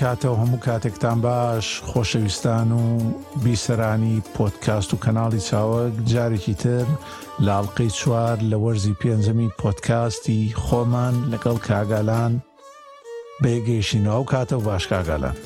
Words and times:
کاتەوە 0.00 0.36
هەموو 0.42 0.60
کاتێکتان 0.66 1.18
باش 1.26 1.66
خۆشەویستان 1.90 2.68
و 2.80 2.82
بیسەرانی 3.44 4.16
پۆتکاست 4.36 4.90
و 4.94 4.98
کەناڵی 5.04 5.40
چاوەک 5.48 5.94
جارێکی 6.12 6.54
تر 6.62 6.84
لاڵقەی 7.46 7.90
چوار 8.00 8.36
لە 8.50 8.56
وەرزی 8.64 8.94
پێنجەمی 9.00 9.50
پۆتکاستی 9.62 10.54
خۆمان 10.62 11.14
لەگەڵ 11.32 11.58
کاگالان 11.68 12.42
بێگەیشینەوە 13.42 14.20
و 14.22 14.24
کاتە 14.32 14.52
باش 14.66 14.86
کاگالان 14.86 15.36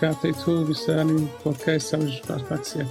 کاتی 0.00 0.32
تۆ 0.32 0.50
بیسەرانی 0.68 1.22
پۆتکای 1.44 1.78
ساژ 1.78 2.10
پارتاکسیە 2.28 2.84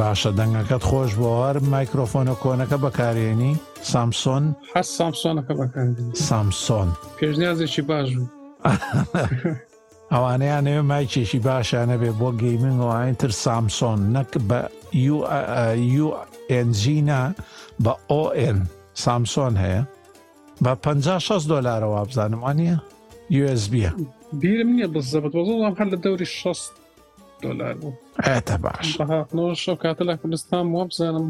باشە 0.00 0.28
دەنگەکەت 0.38 0.82
خۆش 0.88 1.12
بۆوار 1.20 1.56
مایکرۆفۆنە 1.72 2.34
کۆنەکە 2.42 2.76
بەکارێنی 2.84 3.52
سامسۆن 3.90 4.44
حەز 4.74 4.86
سامسۆنەکە 4.98 5.52
بەکار 5.60 5.88
سامسۆن 6.26 6.88
پێشنیازێکی 7.18 7.82
باش 7.88 8.08
بوو 8.14 8.26
ئەوانەیان 10.14 10.64
ئێوە 10.70 10.84
مایکێکی 10.90 11.38
باشیانە 11.46 11.96
بێ 12.00 12.10
بۆ 12.20 12.28
گەیمنگ 12.42 12.78
ئەوان 12.84 13.14
تر 13.20 13.32
سامسۆن 13.44 13.98
نەک 14.16 14.30
بە 14.48 14.60
UNجینە 16.58 17.22
بە 17.84 17.92
ON 18.20 18.56
سامسۆن 19.02 19.54
هەیە 19.64 19.82
بە 20.64 20.72
56 20.74 21.44
دلارەوە 21.50 22.00
بزانم 22.08 22.40
وانە 22.44 22.74
USB 23.42 23.72
بیرم 24.40 24.68
نییە 24.76 24.88
بزەبت 24.94 25.32
وەڵام 25.38 25.74
هەر 25.80 25.88
لە 25.92 25.96
دەوری 26.04 26.26
6 26.26 26.60
دلار 27.42 27.74
بوو 27.80 27.92
ئەتە 28.28 28.54
باش 28.64 28.86
شەو 29.64 29.74
کاتە 29.84 30.02
لە 30.10 30.14
کوردستان 30.22 30.64
وە 30.74 30.82
بزانم 30.90 31.26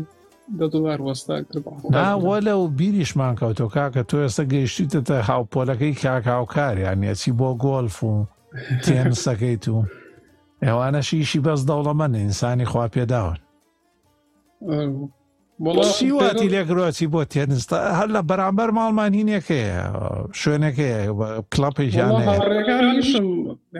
دە 0.59 0.67
دلار 0.75 0.99
وەستاوە 1.07 2.37
لە 2.47 2.55
و 2.63 2.69
بیریشمان 2.79 3.35
کەوتۆ 3.41 3.65
کاکە 3.75 4.03
تۆ 4.11 4.17
ئێستا 4.25 4.45
گەیشتیتە 4.53 5.13
هاوپۆلەکەی 5.31 5.95
کاکاوکاریان 6.03 6.99
یەچی 7.11 7.31
بۆ 7.41 7.49
گۆلف 7.65 7.97
و 8.05 8.13
تێنسەکەیت 8.85 9.65
و 9.75 9.79
ئێوانەشی 10.67 11.17
ئیشی 11.23 11.41
بەس 11.47 11.61
دەوڵەمەن 11.69 12.13
ئینسانی 12.23 12.67
خوا 12.71 12.85
پێداون 12.95 13.39
سیواتی 15.97 16.53
لێکرۆچی 16.55 17.07
بۆ 17.13 17.21
تێنستا 17.33 17.79
هەر 17.99 18.09
لە 18.17 18.21
بەرامبەر 18.31 18.71
ماڵمان 18.79 19.13
هینێکەیە 19.21 19.81
شوێنەکەی 20.41 20.93
کلاپیژیانێشم 21.53 23.27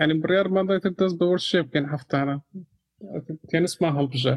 ینی 0.01 0.15
بڕێرمەدایت 0.23 0.85
دەست 0.99 1.15
بەوە 1.19 1.37
شێ 1.47 1.59
بکەن 1.67 1.85
هەفتانە 1.93 2.35
تێنسما 3.49 3.89
هەڵبژە 3.97 4.35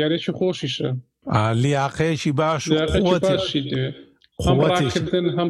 یاریێکی 0.00 0.32
خۆشیشە 0.38 0.90
لیاقەیەکی 1.64 2.32
باش 2.40 2.62
هەم 4.46 5.48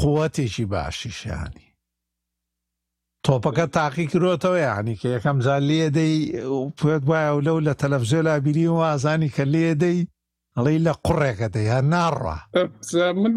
قوتێکی 0.00 0.64
باشیشیانی 0.72 1.66
تۆپەکە 3.24 3.66
تاقی 3.76 4.06
کرۆتەوە 4.12 4.58
یعنی 4.68 4.94
کە 5.00 5.06
یەکەم 5.14 5.38
زان 5.46 5.62
لێدەی 5.70 6.16
پێت 6.78 7.02
وایە 7.10 7.30
و 7.34 7.44
لەو 7.46 7.58
لە 7.66 7.72
تەلەفزیۆ 7.82 8.20
لابیری 8.28 8.66
و 8.68 8.84
ئازانی 8.88 9.30
کە 9.36 9.44
لێدەی 9.54 9.98
ئەڵی 10.56 10.78
لە 10.86 10.92
قڕێکە 11.06 11.48
دەی 11.54 11.66
هە 11.74 11.80
ناڕە 11.92 12.36
من 13.22 13.32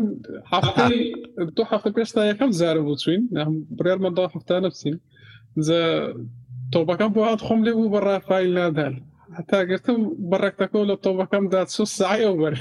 دو 1.57 1.63
هەفتە 1.71 1.89
پێشتا 1.95 2.21
یەکەم 2.31 2.51
زارە 2.59 2.81
بچین 2.87 3.21
برێرمە 3.77 4.09
دا 4.17 4.25
هەفتانە 4.33 4.69
بچین 4.73 4.97
تۆبەکەم 6.73 7.09
بۆ 7.15 7.21
هاات 7.27 7.41
خۆم 7.47 7.59
لێ 7.65 7.71
بوو 7.77 7.91
بە 7.93 7.99
ڕافایل 8.07 8.51
نادان 8.57 8.93
هەتا 9.37 9.57
گرتم 9.69 9.97
بەڕێکەکە 10.29 10.79
لە 10.89 10.95
تۆبەکەمدا 11.03 11.61
سو 11.75 11.83
سایە 11.97 12.31
بەر 12.41 12.55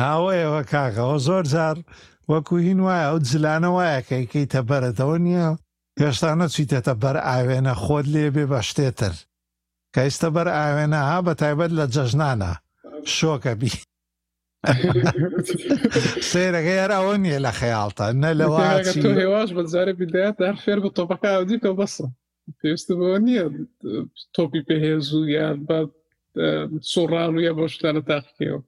ئاوەیەوە 0.00 0.62
کاکەەوە 0.72 1.18
زۆر 1.26 1.44
جار 1.52 1.76
وەکو 2.32 2.56
هین 2.66 2.78
وایە 2.86 3.04
ئەو 3.08 3.18
جلانە 3.30 3.68
وایە 3.76 4.00
کەیکەی 4.10 4.50
تەبەرەتەوە 4.54 5.16
نییە 5.26 5.48
هێشتا 6.00 6.30
نەچیتێتە 6.40 6.94
بەر 7.02 7.16
ئاوێنە 7.28 7.74
خۆت 7.84 8.06
لێ 8.14 8.26
بێ 8.34 8.44
بە 8.52 8.60
شتێتر 8.68 9.14
کە 9.94 10.00
ئێستە 10.06 10.28
بەر 10.36 10.48
ئاوێنە 10.58 11.00
ها 11.08 11.18
بە 11.26 11.32
تایبەت 11.40 11.70
لە 11.78 11.84
جەژنانە 11.94 12.52
شۆکە 13.16 13.52
بی 13.60 13.70
سێرەکە 16.30 16.72
یاراوە 16.80 17.14
نییە 17.24 17.38
لە 17.46 17.52
خەیاڵتە 17.58 18.06
نە 18.24 18.30
لەوە 18.40 18.58
هێواش 19.20 19.48
بەجارە 19.56 19.92
بیدایات 20.00 20.36
دار 20.40 20.54
فێر 20.64 20.78
بە 20.84 20.90
تۆپەکە 20.96 21.28
ئەودیکە 21.34 21.70
بەسە 21.78 22.06
پێویستە 22.60 22.92
بەوە 22.98 23.18
نییە 23.26 23.44
تۆپی 24.36 24.60
پێهێز 24.68 25.06
و 25.16 25.20
یان 25.36 25.58
بە 25.68 25.78
سۆڕانویە 26.92 27.52
بۆ 27.58 27.64
شتانە 27.74 28.02
تاقیەوە 28.10 28.60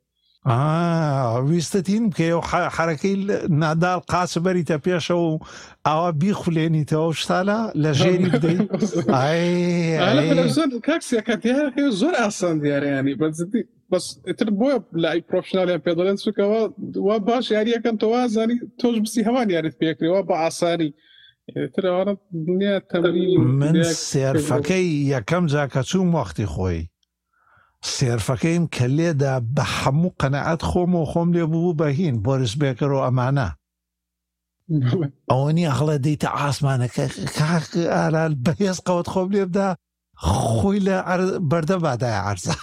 ویستەتین 1.49 2.03
بکەی 2.13 2.33
و 2.39 2.43
حرەکەی 2.77 3.17
نادال 3.63 4.01
قاسە 4.13 4.39
بەریتە 4.45 4.77
پێشەوە 4.87 5.25
و 5.33 5.41
ئاوا 5.87 6.11
بیخولێنیتەوە 6.21 7.11
شتالە 7.21 7.59
لە 7.83 7.91
ژێری 8.01 8.29
بدەیت 8.35 8.69
کاکسەکەتیەکە 10.87 11.85
زۆر 12.01 12.15
ئاسان 12.23 12.57
دیارەیانی 12.63 13.19
بەزدی 13.21 13.63
بەستر 13.91 14.49
بۆیە 14.59 14.77
لای 15.03 15.21
پرۆفشنالیان 15.29 15.81
پێدەڵێن 15.87 16.19
سوکەوە 16.25 16.61
وا 17.07 17.17
باش 17.29 17.47
یاریەکەم 17.57 17.97
تەوا 18.03 18.21
زانی 18.35 18.57
تۆش 18.81 18.97
بسی 19.05 19.21
هەوان 19.29 19.47
یاریت 19.55 19.77
پێکرەوە 19.83 20.21
بە 20.29 20.35
ئاساری. 20.43 20.91
من 23.63 23.77
سێرفەکەی 24.11 24.87
یەکەم 25.15 25.45
جاکە 25.53 25.83
چوو 25.91 26.05
وەختی 26.17 26.49
خۆی 26.55 26.81
سێرفەکەیم 27.97 28.65
کە 28.75 28.87
لێدا 28.97 29.35
بە 29.55 29.65
هەموو 29.79 30.17
قەنەعەت 30.21 30.61
خۆم 30.69 30.93
و 30.97 31.09
خۆم 31.11 31.29
لێ 31.37 31.45
بوو 31.53 31.77
بەهین 31.81 32.17
بۆرس 32.25 32.53
بێکەرۆ 32.61 32.99
ئەمانە 33.05 33.49
ئەوەنی 35.31 35.69
ئەخڵە 35.69 35.97
دەیتە 36.05 36.29
ئاسمانەکە 36.39 37.05
کاک 37.39 37.67
ئارال 37.95 38.33
بەهێز 38.45 38.79
قەوت 38.87 39.07
خۆم 39.13 39.29
لێبدا 39.35 39.69
خۆی 40.33 40.81
لە 40.87 40.97
بەردە 41.51 41.77
بادای 41.85 42.17
عرزە 42.29 42.55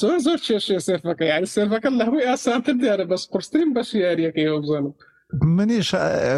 زۆر 0.00 0.18
زۆر 0.26 0.38
کێشێ 0.46 0.78
سێرفەکە 0.86 1.24
یاری 1.32 1.52
سێرفەکە 1.54 1.88
لە 1.98 2.04
هەوی 2.08 2.22
ئاسانتر 2.30 2.74
دیارە 2.82 3.04
بەس 3.10 3.22
قرسترین 3.32 3.70
بەش 3.76 3.88
یاریەکەی 4.06 4.48
ئەو 4.50 4.58
بزانم 4.62 4.92
منیش 5.56 5.88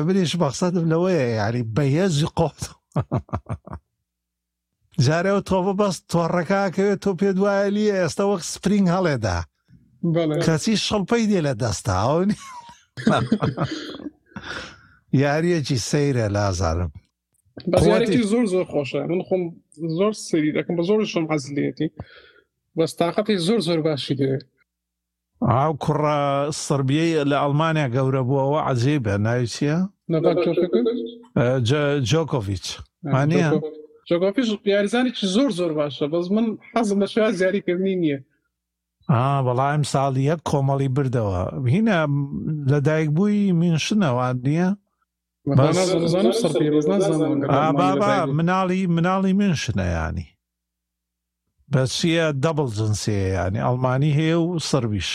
منیش 0.06 0.32
بەخسەدم 0.42 0.84
لەوەیە 0.92 1.24
یاری 1.40 1.62
بەهێزی 1.76 2.28
قۆت 2.38 2.60
جارەوە 5.04 5.40
تۆپە 5.48 5.72
بەست 5.80 6.00
تۆڕەکەکەوێت 6.12 6.98
تۆ 7.04 7.10
پێ 7.18 7.28
دوایە 7.36 7.66
لیە 7.76 7.94
ئێستا 8.00 8.24
وەک 8.30 8.42
سپرینگ 8.52 8.86
هەڵێدا 8.94 9.38
کەسی 10.46 10.74
شەڵپەی 10.86 11.24
دێ 11.30 11.40
لە 11.46 11.52
دەستا 11.62 11.94
یاریەکی 15.22 15.78
سەیرە 15.88 16.26
لازارم 16.36 16.90
بەزیارێکی 17.72 18.22
زۆر 18.32 18.44
زۆر 18.52 18.64
خۆشە 18.72 19.00
من 19.10 19.20
خۆم 19.28 19.42
زۆر 19.98 20.12
سری 20.26 20.50
دەکەم 20.56 20.74
بە 20.78 20.82
زۆر 20.88 20.98
شم 21.12 21.24
حەزلێتی 21.32 21.88
بەستااقەتی 22.76 23.36
زۆر 23.46 23.60
زۆر 23.66 23.78
باشی 23.86 24.14
دەوێت 24.20 24.42
ئاو 25.50 25.72
کوڕ 25.84 26.00
سربیەی 26.64 27.14
لە 27.30 27.36
ئەلمانیا 27.42 27.86
گەورە 27.94 28.22
بووەوە 28.28 28.60
عجێبە 28.70 29.14
ناوی 29.26 29.46
چییە؟ 29.54 29.78
جۆکۆڤچ 32.10 32.66
مانە؟ 33.14 33.42
جگۆپیش 34.10 34.48
یاریزانێکی 34.72 35.26
زۆر 35.36 35.50
زۆر 35.58 35.72
باشە 35.78 36.04
بەس 36.12 36.26
من 36.34 36.46
حەزم 36.72 36.98
لە 37.02 37.08
شوێ 37.12 37.28
زیاریکردنی 37.40 37.94
نییە 38.02 38.18
بەڵام 39.46 39.82
ساڵیە 39.92 40.36
کۆمەڵی 40.50 40.92
بردەوە 40.96 41.38
هینە 41.72 41.98
لە 42.72 42.78
دایک 42.88 43.08
بووی 43.16 43.52
منشنەوە 43.62 44.26
نییە 44.46 44.68
مناڵی 48.38 48.80
مناڵی 48.96 49.32
منشنەیانی 49.40 50.28
بەچیە 51.72 52.26
دەبڵ 52.44 52.66
جنسەیە 52.78 53.26
ینی 53.38 53.60
ئەڵمانی 53.66 54.12
هەیە 54.18 54.36
و 54.42 54.46
سربیش 54.68 55.08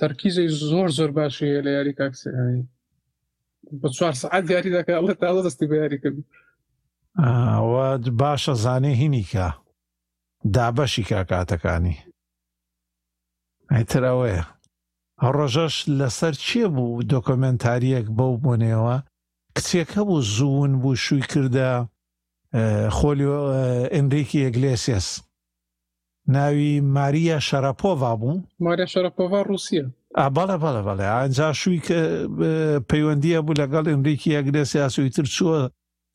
تەرکیزی 0.00 0.46
زۆر 0.70 0.88
زۆر 0.98 1.10
باشی 1.18 1.60
لە 1.66 1.70
یاری 1.76 1.92
کاکسانی 2.00 2.62
بە 3.80 3.88
چوار 3.96 4.12
سعات 4.22 4.44
یاری 4.54 4.70
دەکە 4.76 4.92
ئەڵێ 4.96 5.14
تا 5.20 5.28
دەستی 5.46 5.66
بە 5.70 5.76
یاری 5.82 5.98
کردی 6.02 6.22
باشە 7.18 8.54
زانێ 8.64 8.92
هینیکە 9.02 9.48
دابەشی 10.54 11.04
کاکاتەکانی 11.10 11.96
ئەتر 13.74 14.02
ئەوەیە 14.10 14.44
ئەو 15.20 15.32
ڕۆژەش 15.38 15.74
لەسەر 15.98 16.34
چیە 16.44 16.68
بوو 16.74 17.02
دۆکۆمنتاریەک 17.12 18.06
بەو 18.16 18.34
بۆنێەوە 18.42 18.96
کچێکە 19.56 20.02
بوو 20.08 20.20
زوون 20.34 20.72
بوو 20.82 21.00
شووی 21.04 21.24
کردە 21.32 21.70
خۆلیۆ 22.96 23.38
ئەندێکی 23.94 24.44
ئەگلێسیس 24.46 25.08
ناوی 26.34 26.70
ماریە 26.96 27.38
شەرەپۆڤ 27.48 27.96
بوو 28.00 28.34
ماریا 28.66 28.86
شەرەپۆڤ 28.92 29.30
رووسە 29.50 29.84
بەڵە 30.36 30.56
بەڵە 30.62 30.82
بەڵێ 30.86 31.06
ئەجا 31.16 31.48
شووی 31.60 31.80
کە 31.86 31.98
پەیوەندیە 32.90 33.38
بوو 33.44 33.58
لەگەڵ 33.62 33.84
ئەمریکی 33.90 34.36
ئەگرێسی 34.38 34.76
یاسوویتر 34.82 35.26
چووە 35.36 35.60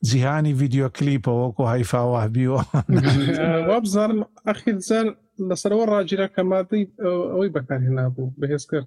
زهاني 0.04 0.54
فيديو 0.54 0.88
كليب 0.90 1.28
وكو 1.28 1.64
هايفا 1.64 1.98
وهبيو 2.00 2.60
وابزر 3.68 4.24
اخي 4.46 4.78
زر 4.78 5.16
لسر 5.50 5.72
ور 5.72 6.02
كما 6.06 6.26
كمادي 6.26 6.90
وي 7.32 7.48
بكان 7.48 7.86
هنا 7.86 8.06
ابو 8.06 8.30
اي 8.44 8.84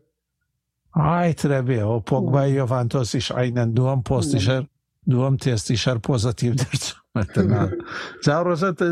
هاي 0.96 1.34
تربي 1.34 1.82
او 1.82 2.00
بوغبا 2.00 2.42
يوفانتوس 2.42 3.16
ايش 3.16 3.32
عين 3.32 3.74
دوام 3.74 4.02
بوستيشر 4.02 4.54
نعم. 4.54 4.68
دوام 5.08 5.36
تيستيشر 5.38 5.98
بوزيتيف 5.98 6.56
درت 6.56 6.96
نعم. 7.38 7.70
زار 8.24 8.48
رزت 8.48 8.84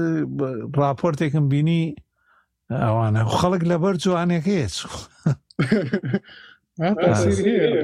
رابورتي 0.77 1.29
كم 1.29 1.47
بيني 1.47 2.03
او 2.71 3.07
انا 3.07 3.25
خلق 3.25 3.63
لبرجو 3.63 4.15
انا 4.17 4.39
كيس 4.39 4.83
ها 6.81 6.89
آه، 7.01 7.13
تصير 7.29 7.45
آه. 7.47 7.83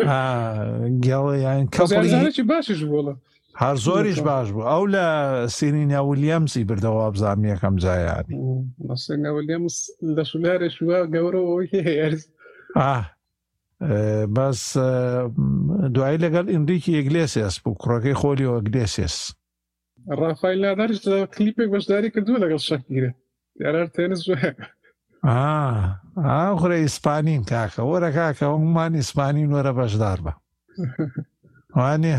اه 0.00 1.00
قال 1.28 1.38
يعني 1.38 1.66
كبر 1.66 2.02
زين 2.02 2.46
باش 2.46 2.70
ايش 2.70 2.84
هەر 3.60 3.74
زۆریش 3.86 4.18
باش 4.28 4.48
بوو 4.54 4.66
ئەو 4.72 4.84
لە 4.94 5.04
سینینە 5.56 6.00
ولیەمسی 6.08 6.64
بردەوە 6.70 7.00
ئابزامیەکەم 7.04 7.74
جایانی 7.84 8.36
لە 10.16 10.22
شولارە 10.30 10.68
شووا 10.76 10.98
گەورەوە 11.14 11.54
بەس 14.36 14.60
دوایی 15.94 16.22
لەگەڵ 16.24 16.46
ئیندیکی 16.52 16.98
ئەگلێسیس 16.98 17.54
بوو 17.62 17.76
کوڕەکەی 17.82 18.18
خۆلی 18.20 18.46
و 18.48 18.56
ئەگلێسیس 18.58 19.16
ڕافای 20.20 20.56
لادارش 20.62 20.98
کلیپێک 21.34 21.68
بەشداری 21.74 22.10
کردووە 22.14 22.38
لەگەڵ 22.44 22.60
شەکیرە 22.68 23.10
یارار 23.62 23.86
تێنس 23.96 24.22
ئاخرە 26.26 26.76
ئیسپانین 26.82 27.42
کاکە 27.50 27.82
وەرە 27.90 28.10
کاکە 28.18 28.46
ئەومان 28.50 28.92
ئیسپانین 29.00 29.48
وەرە 29.54 29.72
بەشدار 29.80 30.18
بە 30.24 30.32
وانە 31.78 32.18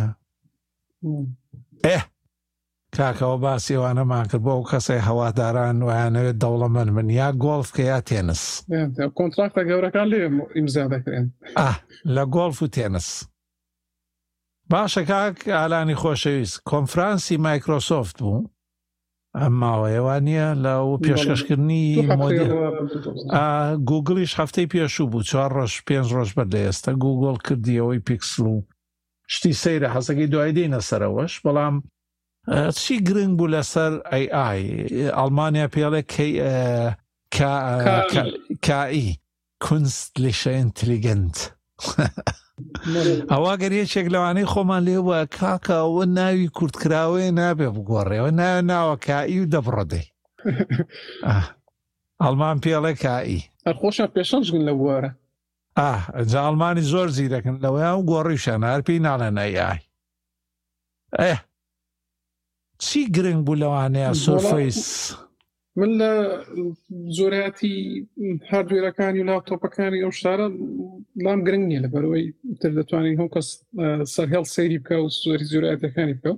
ئێ 1.88 2.00
کاکەوە 2.96 3.38
باسیێوانەمان 3.44 4.26
کرد 4.32 4.42
بۆ 4.46 4.52
ئەو 4.56 4.64
کەسی 4.72 5.06
هەواداران 5.08 5.78
ویانەوێت 5.88 6.38
دەوڵە 6.44 6.68
من 6.76 6.90
من 6.96 7.08
یا 7.20 7.30
گۆڵف 7.44 7.70
کە 7.76 7.84
یا 7.92 8.00
تێنس 8.10 8.44
کۆنتراکتە 9.18 9.62
گەورەکان 9.70 10.08
لێ 10.12 10.20
ئیمزا 10.56 10.84
دەکرێن 10.94 11.26
لە 12.16 12.24
گۆڵف 12.36 12.58
و 12.62 12.72
تێنس 12.76 13.08
باشە 14.72 15.02
کاک 15.10 15.38
ئالانی 15.58 16.00
خۆشەویست 16.02 16.58
کۆنفرانسی 16.72 17.36
مایکرۆسۆفت 17.48 18.16
بوو 18.26 18.48
ئەم 19.40 19.54
ماوەیەوان 19.62 20.22
نیە 20.28 20.48
لە 20.64 20.74
و 20.88 20.92
پێشکەشکردنی 21.06 21.86
گوگلیش 23.90 24.32
هەفتەی 24.40 24.70
پێشوو 24.74 25.10
بوو 25.12 25.28
چوار 25.30 25.50
ڕۆژ 25.58 25.74
پێنج 25.88 26.08
ڕۆژ 26.18 26.30
بەر 26.38 26.48
لە 26.54 26.60
ئێستا 26.66 26.92
گوگۆڵ 27.04 27.38
کردیەوەی 27.48 28.02
پیکسل 28.08 28.46
و 28.52 28.58
شتی 29.34 29.52
سەیرە 29.62 29.88
حەسەکەی 29.96 30.32
دوای 30.34 30.52
دێنە 30.58 30.82
سەرەوەش 30.90 31.34
بەڵام 31.46 31.76
چی 32.80 32.96
گرنگ 33.08 33.34
بوو 33.38 33.52
لەسەر 33.54 33.94
ئەی 34.12 34.26
ئای 34.36 34.64
ئەلمانیا 35.18 35.68
پێڵێ 35.74 36.02
کائی 38.68 39.08
کونست 39.64 40.12
لیشە 40.24 40.52
ئینتلیگەنت 40.58 41.38
ئەوە 43.32 43.54
گەر 43.62 43.72
یەکێک 43.82 44.08
لەوانەی 44.14 44.50
خۆمان 44.52 44.82
لێوە 44.88 45.18
کاکەوە 45.38 46.04
ناوی 46.20 46.48
کورتکراوێ 46.58 47.26
نابێ 47.40 47.68
بگۆڕێەوە 47.76 48.32
ناو 48.40 48.58
ناوە 48.72 48.96
کائی 49.08 49.40
و 49.42 49.50
دەبڕۆدێ 49.54 50.02
ئەلمان 52.24 52.58
پێڵێ 52.64 52.94
کائی 53.04 53.40
ئەخۆشە 53.68 54.06
پێشەنجگن 54.16 54.64
لە 54.70 54.74
وەرە 54.84 55.12
جاڵمانی 55.78 56.82
زۆر 56.92 57.08
زیرەکن 57.18 57.56
لەوەیان 57.64 57.98
گۆڕی 58.12 58.38
شەنارپی 58.46 58.98
ناڵەنەیای 59.08 59.80
ئە 61.22 61.36
چی 62.84 63.00
گرنگ 63.16 63.42
بوو 63.46 63.62
لەوانەیە 63.64 64.12
سۆفیس 64.26 64.82
من 65.80 65.92
لە 66.02 66.12
زۆرەتی 67.18 67.76
هەردوێرەکانی 68.50 69.22
و 69.22 69.28
لاپتۆپەکانی 69.30 70.02
ئەو 70.04 70.12
شارە 70.22 70.48
لام 71.24 71.40
گرنگ 71.46 71.64
نییە 71.70 71.82
لە 71.86 71.90
بەرەوەی 71.94 72.26
تر 72.60 72.72
دەتوانین 72.78 73.16
هەم 73.20 73.30
کەس 73.36 73.48
سەرهێڵ 74.14 74.44
سەیری 74.56 74.78
بکە 74.82 74.96
و 75.04 75.08
زۆری 75.24 75.50
زۆرەتەکانی 75.52 76.16
بکە 76.18 76.32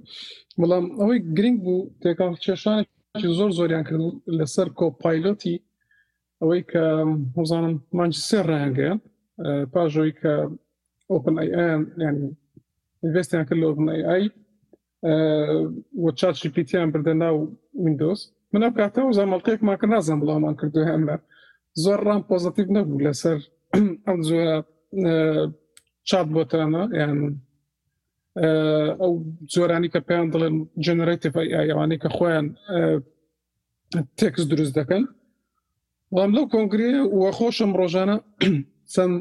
بەڵام 0.60 0.86
ئەوەی 1.00 1.20
گرنگ 1.38 1.58
بوو 1.64 1.90
تێکاڵ 2.02 2.34
چێشانێکی 2.46 3.30
زۆر 3.40 3.52
زۆریان 3.58 3.84
کرد 3.88 4.04
لەسەر 4.38 4.68
کۆپایلۆتی 4.80 5.56
ئەوەی 6.42 6.62
کە 6.72 6.84
هەزانم 7.38 7.76
مانجی 7.98 8.22
سێ 8.30 8.40
ڕایانگەیان 8.50 9.00
پاژۆی 9.74 10.12
کە 10.20 10.34
ئۆپن 11.10 11.36
ئەینڤستیان 11.42 13.44
کرد 13.48 13.60
لە 13.62 13.66
ئۆپن 13.70 13.88
ئەی 14.10 14.26
وە 16.04 16.10
چاچی 16.20 16.50
پیتیان 16.56 16.88
بردە 16.94 17.14
ناو 17.24 17.36
وینندۆز 17.86 18.20
منە 18.54 18.68
کاتەوە 18.78 19.12
زەمەڵقەیەک 19.20 19.62
ماکە 19.70 19.86
نازانم 19.94 20.20
بڵامان 20.22 20.56
کردو 20.60 20.88
هەمە 20.92 21.16
زۆر 21.84 22.00
ڕام 22.08 22.22
پۆزتیب 22.32 22.68
نەبوو 22.76 23.04
لەسەر 23.06 23.38
ئەم 24.08 24.20
زۆ 24.28 24.40
چات 26.10 26.28
بۆتانە 26.36 26.84
یان 27.02 27.14
ئەو 29.02 29.12
زۆرانی 29.54 29.90
کە 29.94 30.00
پێیان 30.08 30.28
دڵێن 30.34 30.56
جنرەتی 30.86 31.30
یاوانەی 31.70 32.00
کە 32.04 32.10
خۆیان 32.16 32.46
تێکس 34.20 34.44
دروست 34.52 34.74
دەکەن 34.80 35.04
بەڵام 36.14 36.32
لەو 36.38 36.46
کۆنگری 36.54 36.92
وە 37.22 37.30
خۆشم 37.38 37.72
ڕۆژانە 37.80 38.18
چەند 38.94 39.16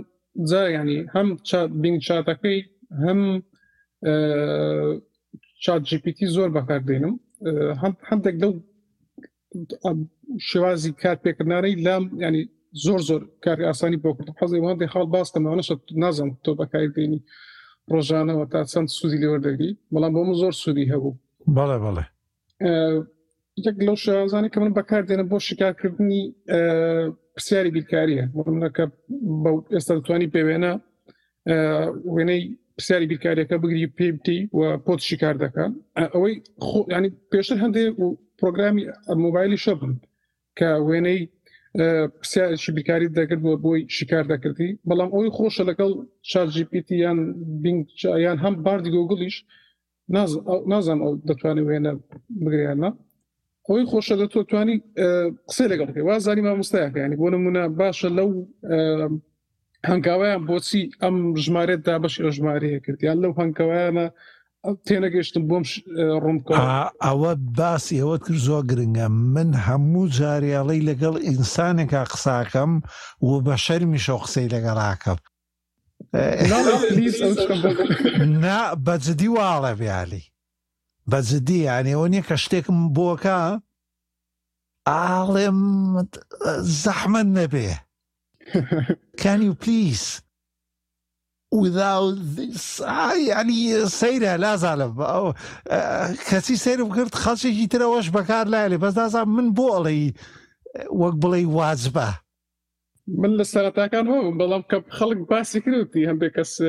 جا 0.50 0.60
ینی 0.76 0.98
هەم 1.14 1.28
بینگ 1.82 1.96
چاتەکەی 2.06 2.58
هەم 3.04 3.20
چاجیPT 5.64 6.18
زۆر 6.36 6.48
بەکاردێنم 6.56 7.14
هەندێک 8.10 8.36
لەو 8.42 8.52
شێوازی 10.48 10.90
کار 11.02 11.16
پێکردنەی 11.24 11.72
لام 11.86 12.04
ینی 12.24 12.42
زۆر 12.86 13.00
زۆر 13.08 13.22
کاری 13.44 13.64
ئاسانی 13.68 13.98
بۆ 14.04 14.10
کرد 14.18 14.30
حەزی 14.40 14.60
وانێ 14.64 14.86
خاڵ 14.92 15.06
باستەمانەش 15.16 15.68
نازم 16.02 16.28
تۆ 16.44 16.50
بەکاردێنی 16.60 17.20
ڕۆژانەوە 17.92 18.44
تا 18.52 18.60
چەند 18.72 18.88
سوودی 18.96 19.18
لێوەردەگری 19.22 19.70
بەڵام 19.92 20.12
بۆ 20.16 20.20
زۆر 20.42 20.52
سوودی 20.62 20.90
هەبوو 20.92 21.18
بەڵێ 21.56 21.78
بەڵێ 21.84 22.04
یەک 23.66 23.76
لەو 23.86 23.96
شێوازانی 24.04 24.50
کە 24.52 24.58
من 24.62 24.72
بەکاردێنە 24.78 25.24
بۆ 25.30 25.36
شکارکردنی 25.46 26.22
پرسیاری 27.36 27.70
بیرکاریە 27.76 28.24
منەکە 28.50 28.84
ئێستا 29.74 29.92
دەتوانی 29.98 30.32
پێوێنە 30.34 30.72
وێنەی 32.14 32.42
پرسیاری 32.76 33.06
بیرکاریەکە 33.10 33.56
بگری 33.62 33.88
پێتی 33.98 34.38
و 34.58 34.60
پۆتشی 34.86 35.16
کار 35.22 35.36
دەکەن 35.44 35.70
ئەوەی 36.14 36.34
ینی 36.96 37.10
پێشتر 37.32 37.58
هەندێک 37.64 37.92
و 38.02 38.06
پرۆگرامی 38.40 38.84
مۆبایلی 39.24 39.62
شەبن 39.64 39.92
کە 40.58 40.68
وێنەی 40.88 41.20
پرسیارشی 42.20 42.72
بیرکاری 42.76 43.12
دەکرد 43.18 43.40
بۆ 43.46 43.52
بۆی 43.64 43.80
شکار 43.96 44.24
دەکردی 44.32 44.70
بەڵام 44.88 45.10
ئەوی 45.14 45.32
خۆشە 45.36 45.64
لەگەڵ 45.70 45.90
شارجیPT 46.30 46.88
یان 47.04 47.18
بینگیان 47.62 48.38
هەم 48.44 48.54
باردی 48.66 48.92
گۆگڵیش 48.96 49.36
نازانم 50.72 51.02
ئەو 51.04 51.12
دەتوانێت 51.30 51.66
وێنە 51.68 51.92
بگریانە 52.44 52.90
خۆی 53.66 53.86
خۆشە 53.90 54.14
لە 54.20 54.26
تۆ 54.32 54.42
توانی 54.50 54.76
قسە 55.50 55.64
لەگەڵ 55.70 55.86
بکەی 55.90 56.02
وا 56.06 56.18
زانیمە 56.26 56.52
مستایەکە 56.62 56.96
ینی 57.02 57.16
بۆ 57.22 57.28
نمونە 57.34 57.62
باشە 57.80 58.08
لەو 58.18 58.30
هەنگاویان 59.90 60.42
بۆچی 60.48 60.82
ئەم 61.02 61.14
ژمارێت 61.44 61.80
دا 61.88 61.96
بەش 62.02 62.14
ژمارەیە 62.36 62.80
کردیان 62.86 63.18
لەو 63.22 63.32
هەنگاوایانە 63.40 64.06
تێنەگەشتم 64.86 65.42
بۆم 65.50 65.62
ڕوونکە 66.22 66.52
ئەوە 67.06 67.32
باسی 67.58 67.96
ئەوەت 68.02 68.22
کرد 68.26 68.38
زۆ 68.48 68.58
گرنگە 68.70 69.06
من 69.34 69.48
هەموو 69.68 70.08
جاریاڵی 70.18 70.80
لەگەڵ 70.88 71.14
ئینسانێکا 71.28 72.02
قساکەم 72.12 72.72
و 73.26 73.30
بە 73.46 73.54
شەرمیشە 73.66 74.14
قسەی 74.24 74.48
لەگەڵاکەم 74.54 75.18
نا 78.44 78.58
بەجددی 78.86 79.28
واڵە 79.36 79.72
بیالی 79.80 80.24
bazdi, 81.06 81.52
yani 81.52 81.96
on 81.96 82.12
je 82.12 82.22
kaštekem 82.22 82.94
boka, 82.96 83.60
ali 84.86 85.44
zahman 86.60 87.34
ne 87.34 87.48
bi. 87.52 87.68
Can 89.18 89.42
you 89.42 89.54
please? 89.54 90.20
without 91.54 92.16
this 92.36 92.80
آه 92.80 93.14
يعني 93.28 93.86
سيرة 93.86 94.36
لا 94.36 94.56
زالب 94.56 95.00
أو 95.00 95.34
آه 95.68 96.12
كسي 96.12 96.56
سيرة 96.56 96.84
بكرت 96.84 97.14
خاصة 97.14 97.50
جي 97.50 97.66
ترى 97.66 97.84
واش 97.84 98.08
بكار 98.08 98.48
لالي 98.48 98.76
بس 98.76 98.92
دازا 98.92 99.24
من 99.24 99.52
بولي 99.52 100.14
وقبلي 100.90 101.44
وازبه 101.44 102.20
من 103.06 103.36
لسرتا 103.36 103.86
كان 103.86 104.08
هو 104.08 104.30
بلام 104.30 104.62
كب 104.62 104.84
خلق 104.90 105.28
باسي 105.30 105.60
كروتي 105.60 106.10
هم 106.10 106.18
بكس 106.18 106.62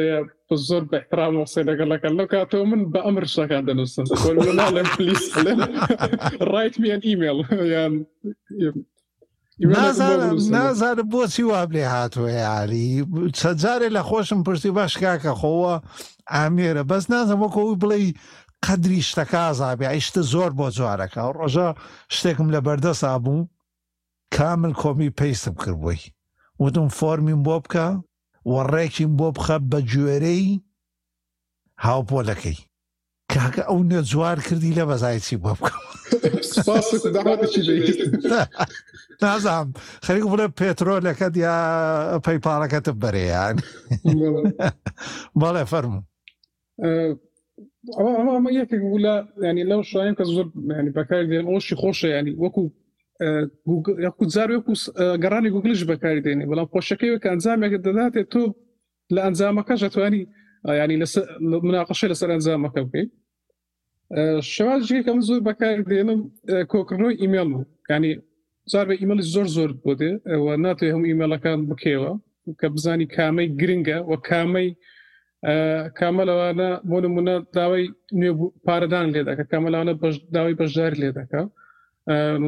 زۆر 0.56 0.82
بەحرام 0.92 1.36
وەسی 1.36 1.64
لەگەڵەکە 1.70 2.10
لەو 2.18 2.28
کاتەوە 2.32 2.66
من 2.72 2.84
بە 2.94 3.00
ئەمر 3.06 3.26
شەکان 3.36 3.64
دەنووسن 3.68 4.04
پلیس 4.98 5.24
ڕیت 6.52 6.76
میان 6.82 7.02
ئیمێل 7.08 7.38
یان 7.74 7.94
نازانم 10.52 11.08
بۆچی 11.12 11.44
وابلێ 11.52 11.86
هاتووە 11.96 12.32
یاری 12.46 13.06
چەجارێ 13.40 13.90
لە 13.96 14.02
خۆشم 14.10 14.40
پرسی 14.48 14.72
باش 14.78 14.94
کاکە 15.02 15.34
خۆوە 15.40 15.76
ئامێرە 16.36 16.84
بەس 16.92 17.04
نازەمەکەوی 17.14 17.80
بڵێ 17.82 17.98
قەدری 18.66 19.02
شتەکە 19.10 19.40
ئازابێ 19.46 19.88
ئیشتە 19.94 20.22
زۆر 20.34 20.52
بۆ 20.60 20.68
جوارەکە 20.78 21.22
و 21.28 21.32
ڕۆژە 21.40 21.70
شتێکم 22.16 22.48
لە 22.56 22.60
بەردەست 22.66 23.04
بوو 23.24 23.48
کامل 24.38 24.74
کۆمی 24.82 25.10
پێیسم 25.20 25.56
کردبووی 25.64 26.02
وتم 26.60 26.88
فۆرمیم 26.98 27.42
بۆ 27.48 27.58
بکە 27.64 27.88
وەڕێکیم 28.52 29.12
بۆ 29.20 29.28
بخە 29.36 29.58
بە 29.72 29.80
گوێرەی 29.92 30.46
هاوپۆلەکەی 31.86 32.60
کاکە 33.34 33.64
ئەو 33.70 33.80
نوێ 33.90 34.02
جوار 34.12 34.38
کردی 34.48 34.76
لە 34.80 34.84
بەزایەتی 34.90 35.38
بۆ 35.44 35.52
بکەم 35.58 35.84
نازام 39.24 39.68
خەریک 40.06 40.26
بڵێ 40.32 40.48
پێترۆلەکەت 40.60 41.34
یا 41.46 41.56
پەیپارەکەتە 42.26 42.94
بەرەیان 43.02 43.56
بەڵێ 45.42 45.64
فەرمو 45.72 46.02
ئەمە 47.98 48.22
ئەمە 48.36 48.52
یەکێک 48.60 48.82
بوو 48.86 49.04
لە 49.06 49.14
ینی 49.50 49.64
لەو 49.72 49.82
شایەن 49.92 50.16
کە 50.20 50.24
زۆر 50.36 50.46
ینی 50.80 50.92
بەکار 50.98 51.24
دێن 51.32 51.46
ئەوشی 51.50 51.78
خۆشە 51.82 52.08
ینی 52.16 52.34
وەکو 52.44 52.66
یاکوزار 54.06 54.50
وەکو 54.56 54.74
گەڕانی 55.24 55.50
گوگلش 55.56 55.82
بەکاری 55.92 56.24
دێنێ 56.26 56.46
بەڵام 56.52 56.68
خۆشەکەی 56.74 57.20
کە 57.24 57.30
ئەنجامێکت 57.32 57.82
دەداتێت 57.88 58.28
تۆ 58.34 58.44
لە 59.16 59.20
ئەنجامەکە 59.26 59.74
ژەتوانی 59.84 60.22
ینی 60.82 60.98
مناقەشە 61.68 62.06
لەسەر 62.12 62.30
ئەنجامەکە 62.34 62.80
بکەیت 62.86 63.10
شێوازیەکەم 64.54 65.20
زۆر 65.28 65.40
بەکار 65.48 65.76
دێنم 65.92 66.20
کۆکردنەوەی 66.72 67.20
ئیمێل 67.22 67.50
و 67.56 67.60
ینی 67.94 68.12
زار 68.72 68.86
بە 68.90 68.94
ئیمەلی 69.02 69.26
زۆر 69.34 69.48
زۆر 69.56 69.70
بۆ 69.84 69.92
دێ 70.02 70.12
ئەوە 70.32 70.54
ناتێ 70.66 70.86
هەموو 70.94 71.10
ئیمێلەکان 71.12 71.60
بکەوە 71.70 72.12
کە 72.60 72.68
بزانی 72.76 73.08
کامەی 73.18 73.48
گرنگە 73.62 73.98
و 74.10 74.14
کامەی 74.30 74.70
کامە 76.00 76.24
لەوانە 76.30 76.70
بۆ 76.90 76.98
نمونە 77.04 77.36
داوای 77.58 77.84
نوێ 78.20 78.32
پارەدان 78.68 79.08
لێ 79.14 79.22
دەکە 79.28 79.44
کامە 79.52 79.70
لەوانە 79.74 79.94
داوای 80.36 80.58
بەشدار 80.60 80.94
لێ 81.02 81.12
دەکە 81.20 81.42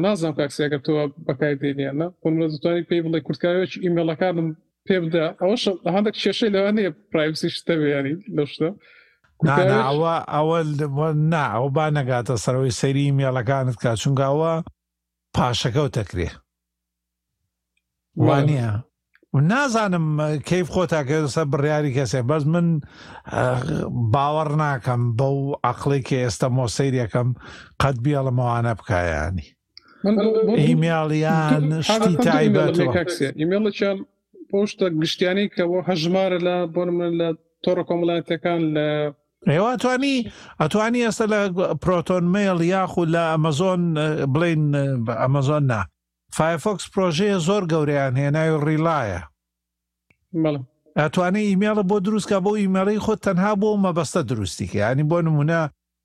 نازانام 0.04 0.34
کاکسەکە 0.38 0.78
تۆ 0.86 0.94
بەکاردێنیانە 1.26 2.06
بۆمە 2.22 2.46
دەتوانانی 2.52 2.88
پێی 2.88 3.04
بڵێ 3.04 3.20
کورتکاوێکی 3.26 3.78
ئیمێلەکانم 3.84 4.48
پێ 4.86 4.96
بدا 5.04 5.26
ئەوە 5.40 5.56
هەندێک 5.94 6.16
کێشەی 6.22 6.52
لەوە 6.54 6.70
نیە 6.78 6.90
پرایسی 7.12 7.50
شتەبیانی 7.56 8.14
لەشتە. 8.36 8.68
ئەوە 9.86 10.14
ئەوە 10.34 11.08
نا 11.32 11.44
ئەو 11.54 11.66
با 11.76 11.84
نەگاتە 11.98 12.34
سەرەوەی 12.44 12.76
سەیری 12.80 13.14
میێڵەکانت 13.18 13.76
کا 13.82 13.92
چونگاوە 14.02 14.52
پاشەکەوت 15.36 15.92
دەکرێ 15.98 16.28
وانە 18.26 18.66
نازانم 19.34 20.06
کەیف 20.48 20.66
خۆتاکەسە 20.74 21.42
بڕیاری 21.52 21.94
کەسێ 21.96 22.20
بەس 22.28 22.42
من 22.54 22.68
باوەڕ 24.14 24.50
ناکەم 24.62 25.02
بەو 25.18 25.36
عقلی 25.70 26.02
کە 26.08 26.16
ئێستا 26.22 26.48
مۆسەیرەکەم 26.56 27.28
قەت 27.80 27.96
بیە 28.04 28.20
لە 28.26 28.32
مەوانە 28.38 28.72
بکایانی 28.78 29.46
ئیمیاڵیان 30.66 31.64
شتی 31.88 32.14
تایبەت 32.26 32.74
ئیمێڵیان 33.40 33.98
پۆشتە 34.50 34.86
گشتیانی 35.00 35.46
کەەوە 35.54 35.80
هەژمارە 35.88 36.38
لە 36.46 36.56
بۆ 36.74 36.82
من 36.98 37.12
لە 37.20 37.28
تۆڕە 37.64 37.82
کۆمەڵاتەکان 37.88 38.60
لە 38.76 38.86
ئێوە 39.52 39.72
توانی 39.82 40.16
ئەتوانی 40.60 41.04
ئێستا 41.06 41.26
لە 41.34 41.40
پرۆتۆن 41.82 42.24
میل 42.34 42.58
یاخود 42.74 43.08
لە 43.16 43.22
ئەمەزۆن 43.32 43.80
بڵین 44.34 44.62
ئەمەزۆن 45.22 45.64
نا 45.72 45.80
فایفۆکس 46.36 46.84
پرۆژەیە 46.92 47.38
زۆر 47.48 47.62
گەورەیان 47.72 48.14
هێناوی 48.22 48.60
ڕیلایە 48.66 49.20
ئەتوانێت 51.00 51.46
ئیمێڵە 51.50 51.82
بۆ 51.90 51.96
دروستکە 52.06 52.38
بۆ 52.44 52.52
ئیمێڵی 52.62 53.02
خۆ 53.04 53.14
تەنها 53.26 53.52
بۆ 53.62 53.70
مەبەستە 53.84 54.20
دروستیکە 54.30 54.76
ینی 54.90 55.04
بۆ 55.10 55.18
نمونە 55.26 55.60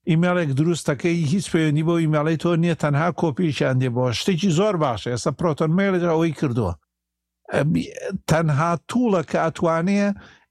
ئیمێڵێک 0.10 0.50
دروستەکەی 0.60 1.18
هیچ 1.34 1.46
پێوەنی 1.52 1.84
بۆ 1.88 1.96
ئیمێڵی 2.04 2.36
تۆ 2.44 2.52
نییە 2.64 2.76
تەنها 2.84 3.08
کۆپیشان 3.22 3.76
دێ 3.82 3.90
بۆ 3.96 4.04
شتێکی 4.20 4.50
زۆر 4.60 4.76
باشە 4.84 5.08
ئێستا 5.14 5.32
پرۆتۆنمێلەجر 5.40 6.10
ئەوەی 6.14 6.34
کردووە 6.40 6.74
تەنها 8.32 8.72
توڵە 8.90 9.22
کە 9.30 9.38
ئەتوانەیە 9.46 10.10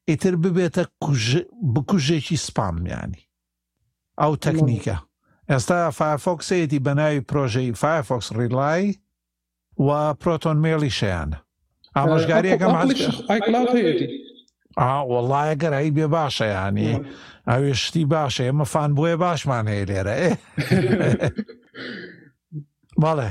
ئیتر 0.09 0.35
ببێتە 0.43 0.83
بکوژێکی 1.75 2.37
سپامیانی 2.47 3.23
ئەو 4.21 4.33
تەکنیکە 4.45 4.97
ئێستا 5.51 5.79
فایفۆکسەتی 5.99 6.83
بەناوی 6.85 7.21
پرۆژەی 7.29 7.71
فایفۆکس 7.83 8.29
ڕیلای 8.39 8.85
و 9.79 10.15
پرۆتۆن 10.21 10.57
مێڵی 10.65 10.91
شیانە 10.99 11.37
ئامۆژگاریەکەم 11.97 12.73
وەڵایە 15.13 15.55
گەرایی 15.63 15.95
بێ 15.97 16.07
باشە 16.17 16.47
ینی 16.57 16.91
ئەوێ 17.51 17.73
شتی 17.83 18.05
باشە 18.15 18.43
ئێمە 18.47 18.65
فان 18.73 18.91
بۆیە 18.97 19.17
باشمان 19.25 19.65
هەیە 19.73 19.85
لێرە 19.91 20.15
ئێ 20.21 20.31
بەڵێ 23.03 23.31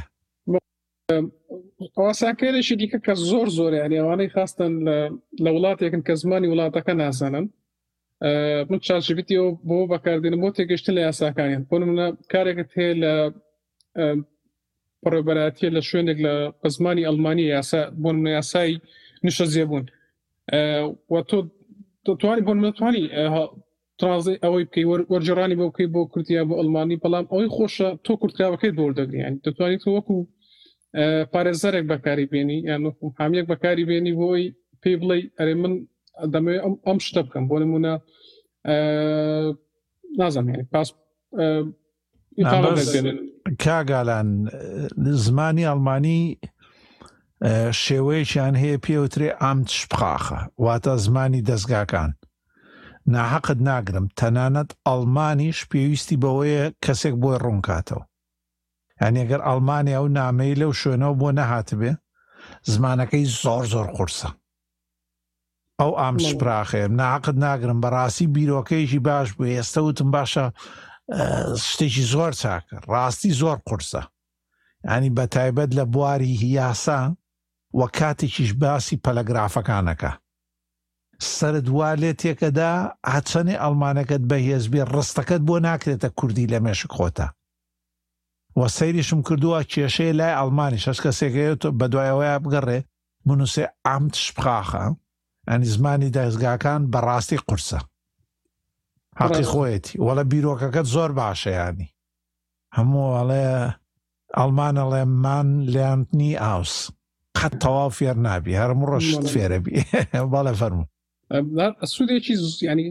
ئاساکەێکی 1.99 2.75
دیکە 2.81 2.99
کە 3.05 3.13
زۆر 3.29 3.47
زۆر 3.57 3.73
یانیوانەی 3.81 4.33
خاستن 4.35 4.73
لە 5.43 5.49
وڵاتێکن 5.55 6.01
کە 6.07 6.13
زمانی 6.21 6.51
وڵاتەکە 6.51 6.93
ناسانن 7.01 7.45
من 8.69 8.79
چاشبیتی 8.87 9.37
و 9.43 9.47
بۆ 9.67 9.77
بەکاردێنم 9.91 10.41
بۆ 10.43 10.49
تێگەشتن 10.57 10.93
لە 10.97 11.01
یاساکانیان 11.07 11.63
بۆ 11.69 11.75
منە 11.89 12.07
کارێکت 12.33 12.69
هەیە 12.77 12.93
لە 13.03 13.13
پڕێبەراتیە 15.03 15.69
لە 15.77 15.81
شوێنێک 15.89 16.19
لە 16.25 16.33
زمانی 16.75 17.03
ئەلمانی 17.07 17.45
یاسا 17.53 17.81
بۆن 18.03 18.17
یاسایی 18.37 18.75
نیشە 19.25 19.45
زیێبوون 19.53 19.85
تۆ 21.29 21.37
دەتوانی 22.07 22.43
بۆن 22.47 22.57
نتوانی 22.67 23.03
ترازی 23.99 24.35
ئەوەی 24.43 24.65
بکەی 24.67 24.85
وەرجرانی 25.13 25.57
بۆ 25.59 25.65
بکەی 25.71 25.87
بۆ 25.95 26.01
کورتیا 26.13 26.41
بۆ 26.49 26.53
ئەلمانی 26.59 26.97
بەڵام 27.03 27.25
ئەوەی 27.31 27.49
خۆشە 27.55 27.89
تۆ 28.05 28.13
کورتراوەکەی 28.21 28.75
بۆردەگریانی 28.79 29.41
دەتوانیت 29.45 29.83
وەکو 29.85 30.17
پارێزەرێک 31.33 31.85
بەکاری 31.91 32.25
بێنی 32.31 32.57
یان 32.69 32.81
حامیەک 33.19 33.45
بەکاری 33.51 33.83
بێنی 33.89 34.13
بۆی 34.21 34.45
پێی 34.81 34.95
بڵێ 35.01 35.17
ئەرێ 35.39 35.53
من 35.61 35.73
دەمەوێت 36.33 36.63
ئەم 36.87 36.99
شتە 37.05 37.21
بکەم 37.25 37.43
بۆ 37.49 37.55
نمونە 37.63 37.93
نازانێت 40.19 40.65
پاس 40.73 40.89
کاگالان 42.41 44.29
زمانی 44.97 45.69
ئەلمانی 45.69 46.21
شێوەیەیان 47.83 48.55
هەیە 48.61 48.77
پێوترێ 48.85 49.29
ئام 49.41 49.59
شپخاخە 49.77 50.39
واتە 50.63 50.93
زمانی 51.05 51.45
دەستگاکان 51.49 52.11
ناحەقت 53.13 53.59
ناگرم 53.69 54.05
تەنانەت 54.19 54.69
ئەڵمانیش 54.87 55.57
پێویستی 55.71 56.21
بەوەیە 56.23 56.65
کەسێک 56.83 57.15
بۆی 57.21 57.41
ڕوونکاتەوە 57.45 58.03
هەنێگەر 59.03 59.41
ئەلمانیا 59.47 59.99
و 60.03 60.07
نامەی 60.17 60.57
لەو 60.61 60.71
شوێنەوە 60.81 61.15
بۆ 61.21 61.29
نەهاتبێ 61.39 61.91
زمانەکەی 62.71 63.23
زۆر 63.41 63.63
زۆر 63.73 63.87
قورسە 63.95 64.29
ئەو 65.79 65.91
ئام 65.99 66.15
شپراخێ 66.27 66.83
ناقت 67.01 67.35
ناگرم 67.45 67.79
بەڕاستی 67.83 68.27
بیرۆکەیشی 68.35 68.99
باش 69.07 69.27
بوو 69.35 69.51
ئێستا 69.55 69.79
وتم 69.83 70.09
باشە 70.15 70.45
شتێکی 71.67 72.03
زۆر 72.13 72.31
چاکە 72.41 72.77
ڕاستی 72.91 73.31
زۆر 73.41 73.57
قورسە 73.67 74.01
ینی 74.89 75.09
بە 75.17 75.25
تایبەت 75.35 75.69
لە 75.77 75.85
بواری 75.93 76.39
هیاسا 76.41 77.01
وە 77.79 77.87
کاتێکیش 77.97 78.51
باسی 78.61 79.01
پەلەگرافەکانەکە 79.05 80.11
سەردوالێتێکەدا 81.35 82.73
ئاچەنی 83.09 83.55
ئەلمانەکەت 83.63 84.23
بەهێزبێ 84.29 84.81
ڕستەکەت 84.93 85.41
بۆ 85.47 85.55
ناکرێتە 85.67 86.09
کوردی 86.19 86.49
لە 86.53 86.59
مێشک 86.65 86.91
خۆتە 86.97 87.27
وە 88.59 88.67
سەیریشم 88.77 89.21
کردووە 89.27 89.59
کێشەیە 89.71 90.17
لای 90.19 90.37
ئەلمانی 90.39 90.79
شش 90.85 90.97
کەسێکەیە 91.05 91.53
بە 91.79 91.85
دوایەوەی 91.91 92.41
بگەڕێ 92.43 92.79
منووسێ 93.27 93.65
ئامت 93.85 94.13
شپخاخە 94.25 94.85
ئەنی 95.49 95.67
زمانی 95.75 96.13
دەستگاکان 96.17 96.81
بەڕاستی 96.93 97.41
قورسە 97.47 97.79
حقی 99.21 99.43
خۆیەتی 99.51 99.99
وەڵە 100.05 100.23
بیرۆکەکەت 100.31 100.87
زۆر 100.95 101.09
باشەیانی 101.21 101.89
هەمووڵێ 102.77 103.45
ئەلمانەڵێمان 104.37 105.47
لیانتنی 105.73 106.33
ئاوس 106.43 106.73
قەت 107.37 107.53
تەواو 107.63 107.95
فێر 107.97 108.15
نابی 108.27 108.57
هەرموو 108.61 108.89
ڕۆشت 108.91 109.23
فێرەبی 109.33 109.75
باڵە 110.33 110.53
فەرمو 110.59 110.85
سوودێکی 111.93 112.33
ینی 112.69 112.87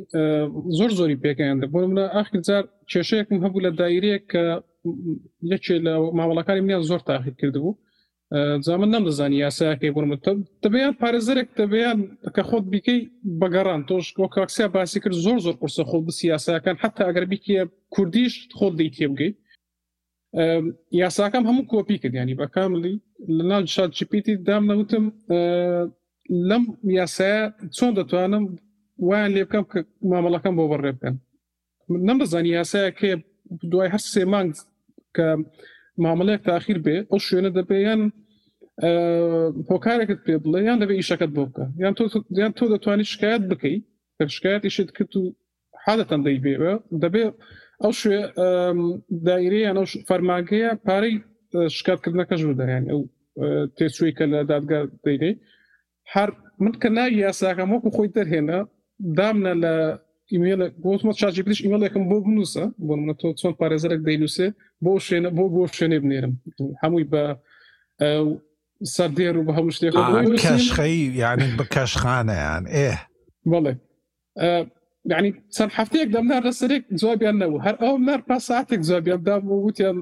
زۆر 0.79 0.91
زۆری 0.99 1.21
پێکەیاندا 1.25 1.67
بۆ 1.73 1.79
منە 1.91 2.05
ئاخر 2.15 2.35
جار 2.49 2.65
کێشەیەکم 2.91 3.39
هەبوو 3.45 3.65
لە 3.67 3.71
دایرەیە 3.81 4.19
کە 4.31 4.45
یەکێ 5.53 5.77
لە 5.87 5.93
ماوەڵەکانی 6.19 6.63
منیان 6.65 6.85
زۆر 6.91 7.01
تاخیر 7.09 7.35
کردبوو 7.41 7.73
جا 8.35 8.77
من 8.81 8.89
نەمدەزانانی 8.95 9.37
یاساەکەی 9.45 9.93
بۆ 9.97 10.03
دەبیان 10.65 10.95
پارێزەرێک 11.03 11.49
دەبیان 11.61 11.99
کە 12.35 12.43
خۆت 12.49 12.65
بیکەی 12.73 13.01
بەگەڕان 13.41 13.81
تۆش 13.89 14.07
کۆکسیا 14.17 14.67
باسی 14.77 14.99
کرد 15.03 15.17
زۆر 15.27 15.39
زۆر 15.45 15.57
قرسە 15.61 15.83
خۆڵ 15.91 16.03
بسیاساکان 16.09 16.77
حتا 16.83 17.03
ئەگەر 17.09 17.25
بیکە 17.33 17.61
کوردیش 17.95 18.35
خۆت 18.59 18.75
دەی 18.79 18.91
تێبگەیت 18.97 19.37
یاساکەم 21.03 21.45
هەموو 21.49 21.69
کۆپی 21.73 21.97
کردیانی 22.03 22.37
بە 22.41 22.47
کاملی 22.55 22.95
لە 23.37 23.43
ناو 23.51 23.67
شادچپیتی 23.77 24.35
دام 24.49 24.63
نەوتم 24.71 25.05
لەم 26.49 26.63
یاسایە 27.01 27.41
چۆن 27.77 27.93
دەتوانم 27.99 28.45
وایان 29.09 29.31
لێ 29.35 29.43
بکەم 29.47 29.65
کە 29.73 29.79
مامەڵەکەم 30.11 30.55
بۆ 30.59 30.65
بەڕێ 30.73 30.93
بکەن 30.97 31.15
نەمدەزانانی 32.09 32.55
یاسایە 32.59 32.91
کێ 32.99 33.13
دوای 33.71 33.89
هەر 33.95 34.03
سێ 34.13 34.25
مانگ 34.33 34.51
کە 35.17 35.27
مامەڵێک 36.05 36.41
تاخیر 36.49 36.79
بێ 36.87 36.97
ئەو 37.11 37.19
شوێنە 37.27 37.53
دەبیان 37.59 38.03
هۆکارێکت 39.71 40.19
پێ 40.27 40.35
بڵێ 40.45 40.59
یان 40.69 40.79
دەبێ 40.83 40.95
ئیشەکەت 40.99 41.31
بۆ 41.37 41.43
بکە 41.49 41.65
یان 41.83 41.95
تۆ 41.99 42.05
یان 42.43 42.53
تۆ 42.59 42.65
دەتوانیت 42.73 43.09
شکایەت 43.15 43.43
بکەیت 43.51 43.83
کە 44.17 44.25
شکایەت 44.37 44.63
یشت 44.69 44.91
کرد 44.97 45.13
و 45.17 45.23
حالەتەن 45.85 46.21
دەیبێ 46.27 46.53
دەبێ 47.05 47.23
ئەو 47.83 47.93
شوێ 48.01 48.21
دایرەیە 49.29 49.71
ئەو 49.77 49.85
فەرماگەیە 50.09 50.71
پارەی 50.87 51.15
شکاتکردنەکەش 51.77 52.43
بدەیان 52.51 52.85
ئەو 52.91 53.01
تێسوی 53.77 54.13
کە 54.19 54.25
لە 54.33 54.41
دادگار 54.51 54.85
دەیری 55.05 55.33
هەر 56.15 56.29
من 56.65 56.73
کە 56.83 56.89
نای 56.97 57.11
یاساکەم 57.27 57.69
وەکو 57.75 57.91
خۆی 57.97 58.09
دەرهێنە 58.17 58.59
دامنە 59.19 59.55
لە 59.65 59.75
ئیمێلە 60.33 60.67
گۆتمە 60.85 61.13
چاجی 61.21 61.43
پێش 61.49 61.59
ئیمەڵێکم 61.65 62.05
بۆ 62.11 62.17
بنووسە 62.27 62.65
بۆ 62.87 62.93
منە 63.01 63.15
تۆ 63.21 63.27
چۆن 63.41 63.53
پارێزەرێک 63.61 64.01
دەینووسێ 64.09 64.49
بۆ 64.85 64.93
شوێنە 65.07 65.31
بۆ 65.37 65.45
بۆ 65.55 65.61
شوێنێ 65.77 65.99
بنێرم 66.05 66.33
هەمووی 66.83 67.07
بە 67.13 67.25
سردير 68.85 69.39
وبهمش 69.39 69.85
آه 69.85 70.25
كشخي 70.25 70.91
يعني 70.91 71.57
خانه 71.95 72.33
یعنی 72.33 72.69
ایه 72.71 72.79
یعنی، 72.87 72.99
بله 73.47 73.81
آه 74.37 74.47
یعنی 74.49 74.67
یعنی 75.05 75.35
سنحفتيك 75.49 76.11
دم 76.13 76.33
نار 76.33 76.47
رسريك 76.49 76.85
زوابي 76.91 77.27
النو 77.27 77.59
هر 77.59 77.77
او 77.81 77.99
نار 77.99 78.09
یعنی، 78.09 78.23
با 78.29 78.39
ساعتك 78.39 78.81
زوابي 78.81 79.17
دم 79.17 79.49
ووتي 79.49 79.93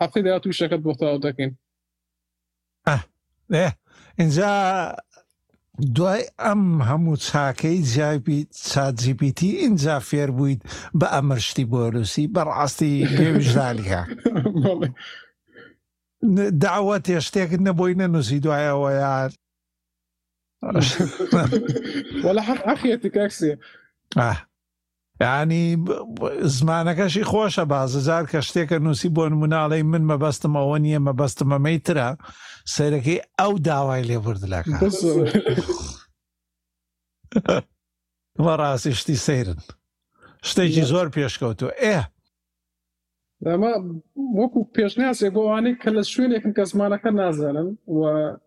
حفتي 0.00 0.22
دياتو 0.22 0.50
شكت 0.50 1.02
او 1.02 1.16
دكين 1.18 1.56
اه 2.88 3.02
ايه 3.52 3.72
انجا 4.20 4.96
دوای 5.94 6.22
ئەم 6.38 6.82
هەموو 6.82 7.16
چاکەی 7.16 7.82
جیاوی 7.92 9.12
بیتی 9.18 9.56
اینجا 9.56 9.98
فێر 9.98 10.30
بوویت 10.30 10.62
بە 10.98 11.04
ئەمەشتی 11.06 11.64
بۆروسی 11.64 12.30
بەڕاستی 12.34 13.06
بله. 14.64 14.94
داوە 16.64 16.96
تێشتێکت 17.06 17.60
نەبووی 17.68 17.98
نەنووسی 18.00 18.40
دوایەوە 18.44 18.90
یار 19.02 19.30
وەلا 22.24 22.42
حەقیەتی 22.68 23.10
کاکسێ 23.16 23.52
ینی 25.22 25.64
زمانەکەشی 26.56 27.28
خۆشە 27.32 27.64
باززار 27.72 28.24
کە 28.32 28.40
شتێکە 28.48 28.76
نووسی 28.84 29.08
بۆ 29.16 29.24
مناڵی 29.42 29.82
من 29.92 30.04
مەبەستم 30.10 30.52
ئەوە 30.58 30.76
نییە 30.84 31.00
مەبەستم 31.08 31.48
ئەمەی 31.54 31.78
ترە 31.86 32.08
سەرەکەی 32.74 33.20
ئەو 33.38 33.52
داوای 33.68 34.04
لێبوردلاکە 34.10 34.76
وە 38.44 38.54
ڕاستی 38.60 38.92
شتی 39.00 39.16
سەیرن 39.26 39.58
شتێکی 40.48 40.84
زۆر 40.92 41.06
پێشکەوتو 41.16 41.68
ئێ 41.82 41.98
ئەمە 43.48 43.70
وەکو 44.40 44.60
پێشناسێک 44.76 45.30
بۆوانەی 45.36 45.78
کە 45.82 45.88
لە 45.96 46.02
شوێنێکن 46.12 46.52
کە 46.58 46.64
زمانەکە 46.72 47.10
نازانن 47.20 47.68
و 47.96 48.00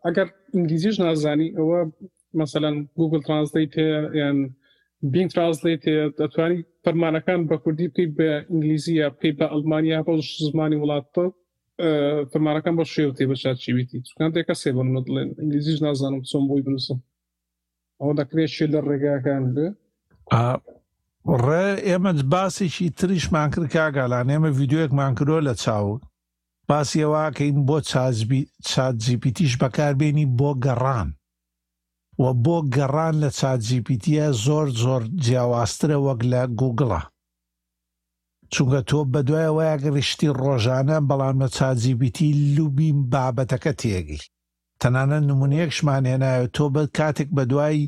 ئەگەر 0.06 0.27
ئینگلیزیش 0.53 0.98
نازانی 1.06 1.50
ئەوە 1.58 1.79
مثلەن 2.41 2.75
گوگل 3.00 3.22
ترانسلیت 3.27 3.74
یان 4.22 4.38
بین 5.13 5.27
ترانسلیت 5.34 5.84
دەتوانی 6.20 6.60
فەرمانەکان 6.84 7.39
بە 7.50 7.56
کوردی 7.63 7.88
بکەیت 7.91 8.12
بە 8.20 8.29
ئینگلیزی 8.51 8.94
یا 9.03 9.10
پێی 9.20 9.34
بە 9.39 9.46
ئەلمانیا 9.53 10.00
بە 10.08 10.13
زمانی 10.48 10.77
وڵاتە 10.82 11.25
فەرمانەکان 12.32 12.75
بە 12.79 12.86
شێوتی 12.94 13.25
بەشات 13.32 13.58
چیویتی 13.63 13.98
چکان 14.08 14.32
تێکە 14.36 14.56
سێ 14.62 14.70
بن 14.77 14.88
دڵێن 15.06 15.29
ئینگلیزیش 15.39 15.77
نازانم 15.86 16.20
چۆن 16.32 16.44
بۆی 16.50 16.63
بنووسم 16.67 17.00
ئەوە 18.01 18.13
دەکرێت 18.20 18.51
شێ 18.56 18.65
لە 18.74 18.79
ڕێگاکان 18.88 19.44
بێ 19.56 19.67
ڕێ 21.46 21.67
ئێمە 21.88 22.12
باسێکی 22.31 22.88
تریشمان 23.00 23.50
کرد 23.53 23.67
کاگالان 23.74 24.27
ئێمە 24.31 24.50
یددیوەکمان 24.51 25.11
کردۆ 25.18 25.37
لە 25.48 25.53
چاوە 25.63 25.98
باسیەوەکەین 26.70 27.57
بۆ 27.68 27.77
چاتجیپیتیش 28.72 29.53
بەکاربێنی 29.61 30.25
بۆ 30.40 30.50
گەڕان 30.66 31.09
و 32.24 32.25
بۆ 32.46 32.57
گەڕان 32.75 33.13
لە 33.24 33.29
چاتجیپیتە 33.40 34.25
زۆر 34.46 34.68
زۆر 34.83 35.01
جیاوازترە 35.24 35.98
وەک 36.05 36.22
لە 36.31 36.42
گوگڵە 36.59 37.01
چونکە 38.53 38.81
تۆ 38.90 39.00
بەدوایەوەیە 39.13 39.75
گەڕشتی 39.83 40.29
ڕۆژانە 40.42 40.98
بەڵامە 41.07 41.48
چاتجیبیتی 41.57 42.29
لوبیم 42.55 42.98
بابەتەکە 43.11 43.74
تێگی 43.81 44.22
تەنانە 44.81 45.18
نمونەیەک 45.29 45.72
شمانێنایە 45.77 46.46
تۆ 46.55 46.66
بە 46.74 46.83
کاتێک 46.98 47.29
بەدوایی 47.37 47.85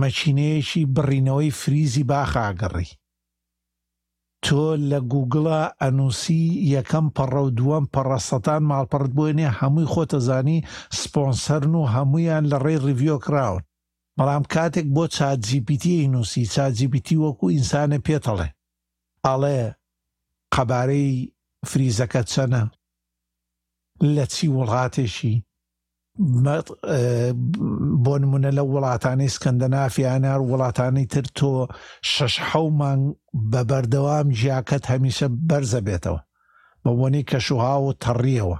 مەچینەیەکی 0.00 0.84
بڕینەوەی 0.94 1.56
فریزی 1.60 2.04
باخاگەڕی 2.10 2.88
تۆ 4.44 4.64
لە 4.90 4.98
گوگڵە 5.12 5.60
ئەنووسی 5.80 6.44
یەکەم 6.74 7.06
پەڕە 7.16 7.40
و 7.46 7.50
دووەم 7.58 7.84
پەڕەستان 7.94 8.62
ماڵپەرت 8.70 9.10
بووێنێ 9.16 9.48
هەمووی 9.58 9.90
خۆتەزانی 9.92 10.64
سپۆنسەرن 11.00 11.72
و 11.76 11.84
هەمویان 11.94 12.44
لە 12.50 12.56
ڕێ 12.64 12.74
ریڤۆ 12.84 13.16
کراون 13.24 13.62
بەڵام 14.16 14.44
کاتێک 14.52 14.86
بۆ 14.96 15.04
چاجیپیتی 15.16 16.08
نووسی 16.12 16.44
چاجیپیتی 16.54 17.20
وەکو 17.24 17.46
ئینسانە 17.54 17.98
پێتەڵێ 18.06 18.48
ئەڵێ 19.26 19.62
قەبارەی 20.54 21.10
فریزەکە 21.70 22.22
چەنە 22.32 22.62
لە 24.14 24.24
چی 24.34 24.46
وڵاتێکی 24.56 25.36
بۆ 28.04 28.14
نمونە 28.22 28.50
لە 28.58 28.62
وڵاتانی 28.74 29.28
سکەندەنافیانار 29.36 30.40
وڵاتانی 30.50 31.04
تر 31.14 31.24
تۆ 31.38 31.50
شش 32.12 32.34
حەومان 32.50 33.00
بە 33.50 33.60
بەردەوام 33.70 34.26
ژیاکەت 34.40 34.84
هەمیشە 34.92 35.26
بەرزە 35.48 35.80
بێتەوە 35.86 36.20
بەوەنی 36.84 37.26
کەشوها 37.30 37.74
و 37.80 37.86
تەڕیەوە 38.04 38.58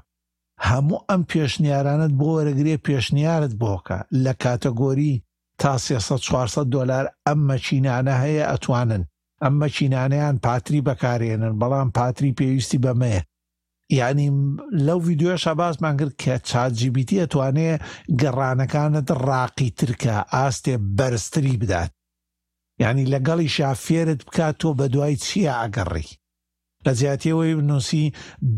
هەموو 0.68 1.04
ئەم 1.08 1.22
پێشنیارانت 1.30 2.12
بۆ 2.20 2.26
وەرەگرێ 2.34 2.76
پێشنیارت 2.86 3.52
بۆکە 3.62 3.98
لە 4.24 4.32
کاتەگۆری 4.42 5.12
تا 5.60 5.72
400 5.78 6.64
دلار 6.76 7.04
ئەممە 7.26 7.56
چینانە 7.66 8.14
هەیە 8.22 8.44
ئەتوانن 8.50 9.02
ئەممە 9.42 9.68
چینانەیان 9.76 10.36
پاتری 10.44 10.84
بەکارێنن 10.88 11.54
بەڵام 11.60 11.88
پاتری 11.96 12.36
پێویستی 12.38 12.82
بەمەیە 12.84 13.22
ینی 13.96 14.28
لەو 14.86 15.00
یددیوەشە 15.12 15.52
باسمان 15.60 15.94
کرد 16.00 16.14
کە 16.22 16.34
چاجیبیتی 16.48 17.20
ئەتوانێ 17.22 17.70
گەڕانەکانت 18.20 19.08
ڕاقی 19.26 19.70
ترکە 19.78 20.16
ئاستێ 20.34 20.74
بەرزتری 20.96 21.56
بدات 21.62 21.90
ینی 22.84 23.04
لەگەڵی 23.14 23.52
شافێرت 23.56 24.20
بکات 24.28 24.54
تۆ 24.60 24.68
بە 24.78 24.86
دوای 24.94 25.16
چییە 25.24 25.52
ئەگەڕی 25.62 26.08
لە 26.84 26.92
زیاتیەوەی 27.00 27.56
بنووسی 27.58 28.04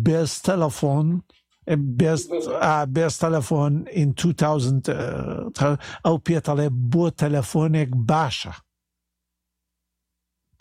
بێز 0.05 0.33
تەلەفۆن 0.47 1.07
بێز 2.99 3.15
تەلەفۆن 3.23 3.75
in 4.03 4.09
2000 4.21 4.83
ئەو 6.05 6.17
پێتەڵێ 6.27 6.69
بۆ 6.93 7.05
تەلەفۆنێک 7.21 7.91
باشە 8.09 8.55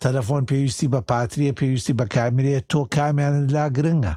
تەلەفۆن 0.02 0.42
پێویستی 0.50 0.90
بە 0.92 1.00
پاتریە 1.08 1.52
پێویستی 1.60 1.96
بە 1.98 2.06
کامرێت 2.14 2.64
تۆ 2.72 2.80
کامیانت 2.96 3.48
لا 3.56 3.66
گرنگە 3.78 4.14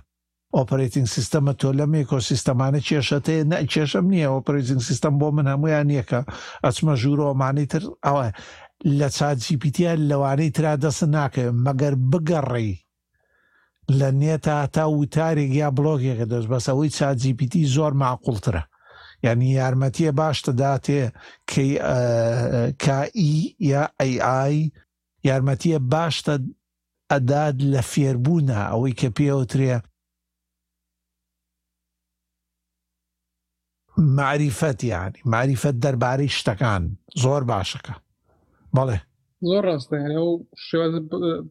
ئۆپەرێتنگ 0.59 1.07
سیستەمە 1.15 1.53
تۆ 1.61 1.69
لەم 1.79 1.93
ئۆسیستەمانە 2.11 2.79
کێشەتەیە 2.87 3.43
نە 3.51 3.57
کێشەم 3.71 4.05
نییە 4.13 4.29
ئۆپەرێتنگ 4.35 4.81
سیستم 4.89 5.13
بۆ 5.19 5.27
من 5.37 5.47
هەمویان 5.53 5.89
یەکە 5.99 6.19
ئەچمە 6.65 6.93
ژوورۆمانی 7.01 7.65
تر 7.71 7.83
ئەوە 8.05 8.25
لە 8.99 9.07
چاجیپیتە 9.17 9.89
لەوانەی 10.09 10.51
ترا 10.55 10.73
دەست 10.83 11.03
ناکە 11.15 11.45
مەگەر 11.65 11.93
بگەڕێی 12.11 12.73
لە 13.99 14.09
نێتا 14.19 14.57
تا 14.75 14.83
وتارێک 14.99 15.51
یا 15.61 15.69
بڵۆگێکە 15.77 16.25
دەست 16.31 16.47
بەسەوەی 16.51 16.89
چاجیپیتی 16.97 17.61
زۆر 17.75 17.93
معقولترە 18.03 18.63
یعنی 19.25 19.47
یارمەتیە 19.59 20.11
باشتەداتێ 20.21 21.01
کائی 22.83 23.35
یا 23.71 23.83
ئەیI 24.01 24.57
یارمەتیە 25.27 25.79
باشتە 25.93 26.33
ئەداد 27.11 27.55
لە 27.71 27.81
فێربوونا 27.91 28.59
ئەوەی 28.71 28.93
کە 29.01 29.09
پێوترێ 29.17 29.73
معریفەت 33.97 34.83
یانی 34.83 35.19
معریفەت 35.25 35.75
دەربارەی 35.85 36.29
شتەکان 36.37 36.83
زۆر 37.23 37.43
باشەکە 37.51 37.93
بەڵێ 38.77 38.97
زۆر 39.49 39.63
ڕاستە 39.69 39.95
شێواز 40.67 40.93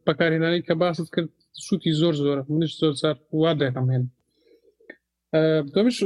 بەکارهێنانی 0.06 0.62
کە 0.66 0.74
باست 0.82 1.08
کرد 1.14 1.28
سووتی 1.66 1.92
زۆر 2.00 2.14
زۆرە 2.20 2.42
منش 2.50 2.72
زۆر 2.80 2.94
سار 3.02 3.16
وا 3.32 3.52
دەهێن 3.60 4.04
دۆمیش 5.74 5.98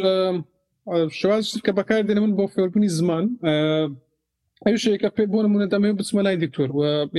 شێواز 1.19 1.45
کە 1.67 1.73
بەکار 1.79 2.03
دێنە 2.09 2.21
من 2.25 2.33
بۆ 2.39 2.45
فێربوونی 2.55 2.89
زمان 2.99 3.25
ئەوشەیەکە 4.67 5.09
پێ 5.17 5.25
بۆ 5.33 5.39
نمونە 5.45 5.67
دەمێ 5.73 5.91
بچمە 5.99 6.23
لای 6.27 6.37
دکتۆر 6.45 6.69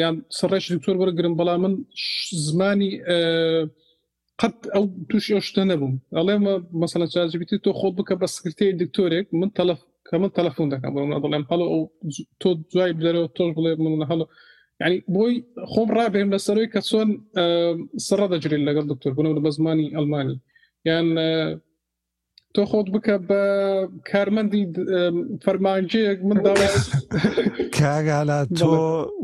یان 0.02 0.16
سڕێش 0.38 0.66
دکتۆر 0.76 0.96
وەرگرم 1.00 1.34
بەڵام 1.40 1.62
من 1.64 1.74
زمانی 2.48 2.92
قەت 4.42 4.56
ئەو 4.78 4.84
توش 5.12 5.26
شتە 5.48 5.64
نەبووم 5.70 5.94
ئەڵێ 6.18 6.34
مەسەلا 6.82 7.06
چاجیبیتی 7.14 7.62
تۆ 7.66 7.70
خۆت 7.80 7.94
بکە 8.00 8.16
بە 8.22 8.28
سکرتەیە 8.36 8.74
دکتۆرێک 8.82 9.26
من 9.40 9.50
تەلف 9.58 9.80
کە 10.08 10.16
من 10.22 10.32
تەلەفۆن 10.38 10.68
دەکەم 10.74 10.92
بڵم 10.96 11.12
دەڵێم 11.24 11.46
هەڵ 11.52 11.62
ئەو 11.70 11.82
تۆ 12.42 12.50
دوای 12.72 12.92
بدەرەوە 12.98 13.28
تۆش 13.38 13.50
بڵێ 13.58 13.72
من 13.84 13.94
هەڵ 14.12 14.20
ینی 14.82 14.98
بۆی 15.16 15.34
خۆم 15.72 15.90
ڕابێن 15.98 16.28
بەسەرەوەی 16.34 16.72
کە 16.74 16.82
چۆن 16.90 17.10
سڕە 18.08 18.28
دەجرێت 18.34 18.62
لەگەڵ 18.70 18.86
دکتۆر 18.92 19.12
بوون 19.16 19.28
لە 19.38 19.42
بە 19.46 19.52
زمانی 19.58 19.88
ئەلمانی 19.96 20.36
یان 20.90 21.08
تۆ 22.58 22.64
خۆت 22.70 22.88
بکە 22.94 23.16
بە 23.30 23.40
کارمەندی 24.12 24.64
فەرمانجەیەک 25.44 26.20
من 26.28 26.38
کاگالە 27.78 28.40
تۆ 28.60 28.74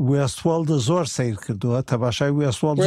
وێستوەڵدە 0.10 0.78
زۆر 0.90 1.06
سیر 1.18 1.36
کردووە 1.46 1.80
تەباشای 1.90 2.32
وێستوەڵ 2.38 2.76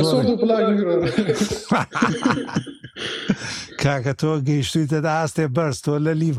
کاکە 3.82 4.12
تۆ 4.20 4.30
گەیشتوی 4.48 4.86
دەدا 4.94 5.12
ئاستێ 5.20 5.44
بەرز 5.56 5.78
تۆ 5.84 5.92
لە 6.06 6.12
لیڤ 6.20 6.36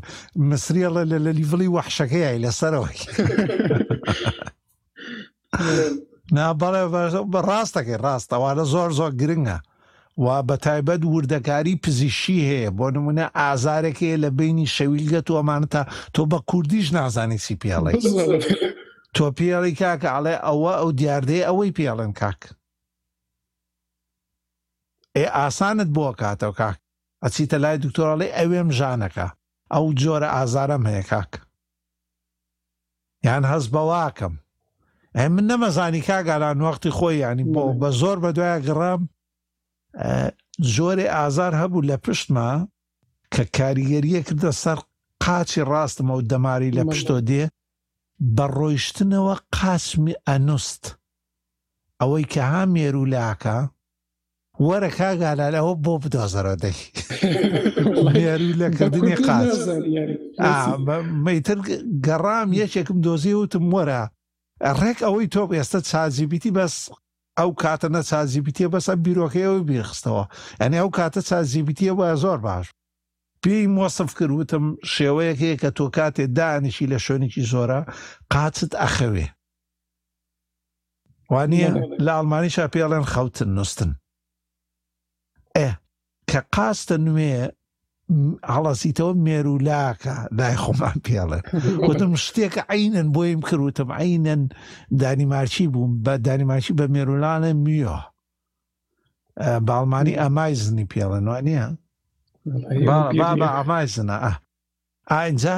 مسریەڵە 0.50 1.04
لە 1.12 1.17
لە 1.26 1.32
لیڤڵی 1.38 1.72
وەحشەکەیای 1.76 2.41
لەسەرەوەی 2.46 2.98
نا 6.36 6.46
بەڵێ 6.62 6.84
بەڕاستەکەی 7.34 7.98
ڕاستەوانە 8.06 8.65
زۆر 8.74 8.89
زۆر 9.00 9.12
گرنگە 9.22 9.58
و 10.17 10.43
بە 10.43 10.58
تایبەت 10.58 11.01
وردەکاری 11.06 11.75
پزیشی 11.84 12.39
هەیە 12.49 12.71
بۆ 12.77 12.88
نمونە 12.95 13.25
ئازارێکی 13.38 14.17
لە 14.23 14.30
بینی 14.38 14.67
شەویلگەت 14.75 15.27
ومانتە 15.32 15.82
تۆ 16.13 16.21
بە 16.32 16.39
کوردیش 16.49 16.93
نازانی 16.93 17.38
چی 17.38 17.53
پیاڵێ 17.62 17.91
تۆ 19.15 19.25
پیاڵی 19.38 19.73
کاکە 19.82 20.10
ئاڵێ 20.15 20.36
ئەوە 20.45 20.73
ئەو 20.80 20.91
دیاردەی 20.99 21.45
ئەوەی 21.47 21.71
پیاڵن 21.77 22.12
کاک 22.19 22.39
ئێ 25.17 25.25
ئاسانت 25.38 25.89
بۆ 25.95 26.08
کاتەوە 26.21 26.56
کاک 26.60 26.77
ئەچیتە 27.25 27.58
لای 27.63 27.77
دکتۆراڵێ 27.84 28.27
ئەوێم 28.38 28.69
ژانەکە 28.77 29.27
ئەو 29.73 29.86
جۆرە 30.01 30.30
ئازارم 30.38 30.84
هەیە 30.89 31.03
کاک 31.12 31.32
یان 33.27 33.43
هەست 33.51 33.69
بەواکەم 33.73 34.34
ئە 35.17 35.21
من 35.34 35.45
نەمەزانی 35.49 36.06
کاگالان 36.10 36.58
وەختی 36.65 36.91
خۆی 36.97 37.17
ینی 37.23 37.43
بۆ 37.53 37.62
بە 37.82 37.89
زۆر 38.01 38.17
بە 38.23 38.30
دوایە 38.38 38.60
گڕام 38.67 39.01
زۆرێ 40.75 41.05
ئازار 41.15 41.53
هەبوو 41.62 41.88
لە 41.89 41.95
پشتمە 42.05 42.49
کە 43.33 43.43
کاریگەریە 43.57 44.21
کردە 44.27 44.51
سەر 44.63 44.79
قاچی 45.23 45.62
ڕاستمە 45.71 46.13
و 46.17 46.25
دەماری 46.31 46.75
لە 46.77 46.83
پشتۆ 46.89 47.15
دێ 47.29 47.43
بە 48.36 48.45
ڕۆیشتنەوە 48.57 49.36
قاسمی 49.57 50.15
ئەنووست 50.27 50.83
ئەوەی 51.99 52.25
کە 52.33 52.41
هامێر 52.51 52.95
و 53.01 53.05
لاکە 53.13 53.57
وەرە 54.65 54.89
کاگالال 54.99 55.53
ئەوە 55.60 55.73
بۆ 55.83 55.93
بدۆزەرە 56.03 56.55
دەی 56.63 56.77
لەکردنی 58.62 59.15
قاچ 59.27 59.53
مەتر 61.25 61.57
گەڕام 62.05 62.49
یەکێکم 62.62 62.97
دۆزی 63.05 63.33
وتم 63.39 63.65
وەرە 63.75 64.01
ڕێک 64.79 64.99
ئەوەی 65.05 65.27
تۆ 65.33 65.41
ئێستا 65.57 65.79
چازیبیتی 65.89 66.51
بەس 66.57 66.75
ئەو 67.39 67.52
کاتە 67.63 67.88
نە 67.95 68.02
چازیبیتیە 68.10 68.67
بەسە 68.73 68.93
بیرۆکەیەوە 69.06 69.62
بیرخستەوە 69.69 70.23
ئەنی 70.62 70.78
ئەو 70.82 70.89
کاتە 70.97 71.21
چازیبیتیە 71.30 71.93
بە 72.00 72.06
زۆر 72.23 72.39
باش 72.47 72.65
پێی 73.43 73.65
مۆسف 73.76 74.10
کردوتم 74.19 74.65
شێوەیەک 74.93 75.38
هەیە 75.43 75.56
کە 75.62 75.69
تۆ 75.78 75.86
کاتێ 75.97 76.23
دانیشی 76.38 76.89
لە 76.91 76.97
شوێنێکی 77.06 77.43
زۆرە 77.52 77.80
قاچت 78.34 78.71
ئەخەوێ 78.82 79.28
وانە 81.34 81.65
لە 82.06 82.12
ئەڵمانیشا 82.17 82.65
پێڵێن 82.73 83.06
خەوتن 83.13 83.50
نوستن 83.58 83.91
ئێ 85.58 85.69
کە 86.30 86.39
قاستە 86.56 86.95
نوێ 87.06 87.32
هەڵەسیتەوە 88.56 89.13
مێرولاکە 89.28 90.15
لای 90.38 90.56
خۆمان 90.63 90.98
پێڵێ 91.06 91.39
وتم 91.88 92.12
شتێکە 92.24 92.62
عینەن 92.74 93.08
بۆیم 93.15 93.41
کردوتم 93.48 93.89
عینەن 94.02 94.41
دانیمارچی 95.02 95.67
بووم 95.74 95.91
بە 96.06 96.13
دانیمارچی 96.28 96.74
بە 96.80 96.86
مێرولانە 96.96 97.52
میۆ 97.65 97.98
باڵمانی 99.67 100.20
ئەمایزنی 100.22 100.89
پێڵەنوان 100.91 101.41
نییە 101.48 101.65
ها 102.91 103.80
اینجا 103.86 104.41
ئاینجا 105.12 105.58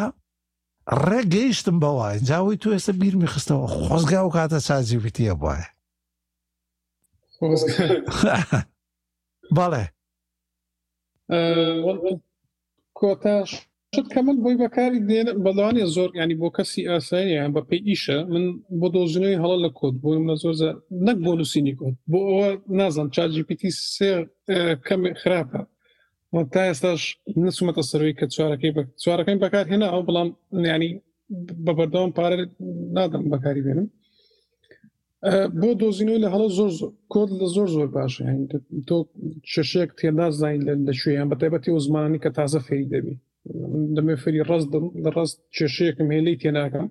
ڕێگەیشتم 1.09 1.77
بەوە 1.83 2.05
وی 2.45 2.57
تو 2.61 2.69
ئێستا 2.73 2.93
بیرمی 3.01 3.27
خستەوە 3.33 3.67
خۆزگا 3.83 4.19
و 4.25 4.33
کاتە 4.35 4.59
سازیویتیە 4.69 5.33
بواە 5.41 5.65
بەڵێ 9.57 9.85
کۆتاش 13.01 13.49
شت 13.95 14.07
کە 14.13 14.19
من 14.25 14.37
بۆی 14.45 14.55
بەکاری 14.63 14.99
دێنە 15.09 15.31
بەڵوانێ 15.45 15.85
زۆر 15.95 16.09
ینی 16.21 16.35
بۆ 16.41 16.47
کەسی 16.57 16.81
ئاسایی 16.91 17.39
هەم 17.43 17.51
بە 17.55 17.61
پێی 17.69 17.81
ئیشە 17.89 18.17
من 18.33 18.45
بۆ 18.79 18.87
دۆژنەوەی 18.95 19.39
هەڵە 19.43 19.57
لە 19.65 19.69
کۆت 19.79 19.95
بۆ 20.01 20.09
منە 20.23 20.35
زۆر 20.43 20.55
نەک 21.07 21.17
بۆ 21.25 21.31
نووسینی 21.39 21.73
کۆت 21.79 21.95
بۆ 22.11 22.19
ئەوە 22.29 22.49
نازان 22.79 23.07
چاجیPتی 23.15 23.71
سێ 23.93 24.11
کەم 24.87 25.01
خراپە 25.21 25.61
تا 26.53 26.61
ئێستاش 26.69 27.01
نسومەتە 27.45 27.83
سەروی 27.89 28.13
کە 28.19 28.25
چوارەکەی 28.35 28.73
بە 28.75 28.81
چوارەکەی 29.03 29.41
بەکار 29.43 29.65
هێنا 29.71 29.87
ئەو 29.93 30.01
بەڵام 30.07 30.29
ینی 30.73 30.89
بە 31.65 31.71
بەردەوام 31.77 32.11
پارە 32.17 32.35
نادەم 32.95 33.23
بەکاری 33.33 33.63
بێنم 33.65 33.87
بۆ 35.61 35.69
دۆزینەوەی 35.79 36.21
لە 36.23 36.29
هەڵە 36.33 36.47
زۆر 36.57 36.71
کۆد 37.13 37.29
لە 37.39 37.47
زۆر 37.55 37.67
زۆر 37.75 37.87
باشە 37.97 38.23
تۆ 38.87 38.95
چشێک 39.51 39.89
تێدا 39.99 40.27
زای 40.39 40.57
لە 40.87 40.93
شوێیان 41.01 41.27
بەتیبەتی 41.31 41.71
و 41.73 41.79
زمانی 41.87 42.19
کە 42.23 42.29
تازە 42.37 42.59
فێری 42.67 42.87
دەبی 42.93 43.15
دەمێ 43.95 44.15
فێری 44.23 44.43
ڕست 44.49 44.67
لە 45.05 45.09
ڕست 45.17 45.37
چێشەیەکم 45.55 46.07
هێلەی 46.15 46.39
تێناکەم 46.41 46.87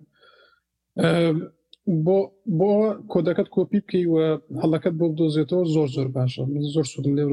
بۆ 2.07 2.19
بۆ 2.59 2.71
کۆدەکەت 3.13 3.49
کۆپی 3.57 3.81
بکەی 3.87 4.05
و 4.13 4.17
هەڵەکەت 4.63 4.95
بۆ 5.01 5.07
دۆزێتەوە 5.19 5.65
زۆر 5.75 5.89
زۆر 5.97 6.09
باشە 6.17 6.43
زۆر 6.75 6.87
سوودم 6.93 7.15
لێ 7.17 7.25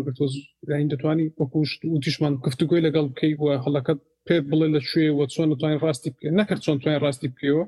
گەین 0.70 0.88
دەتوانانی 0.92 1.28
وەکوشت 1.40 1.80
و 1.94 1.98
تیشمان 2.04 2.34
گفتگوی 2.46 2.84
لەگەڵ 2.88 3.06
بکەی 3.12 3.34
وە 3.44 3.54
هەڵەکەت 3.66 4.00
پێت 4.28 4.44
بڵێ 4.50 4.68
لە 4.76 4.82
شوێ 4.90 5.08
وە 5.18 5.26
چۆن 5.34 5.48
توانین 5.60 5.80
ڕاستی 5.86 6.10
بکە 6.14 6.28
نەکرد 6.40 6.62
چۆن 6.66 6.78
توانین 6.82 7.02
ڕاستی 7.06 7.28
بکەوە 7.34 7.64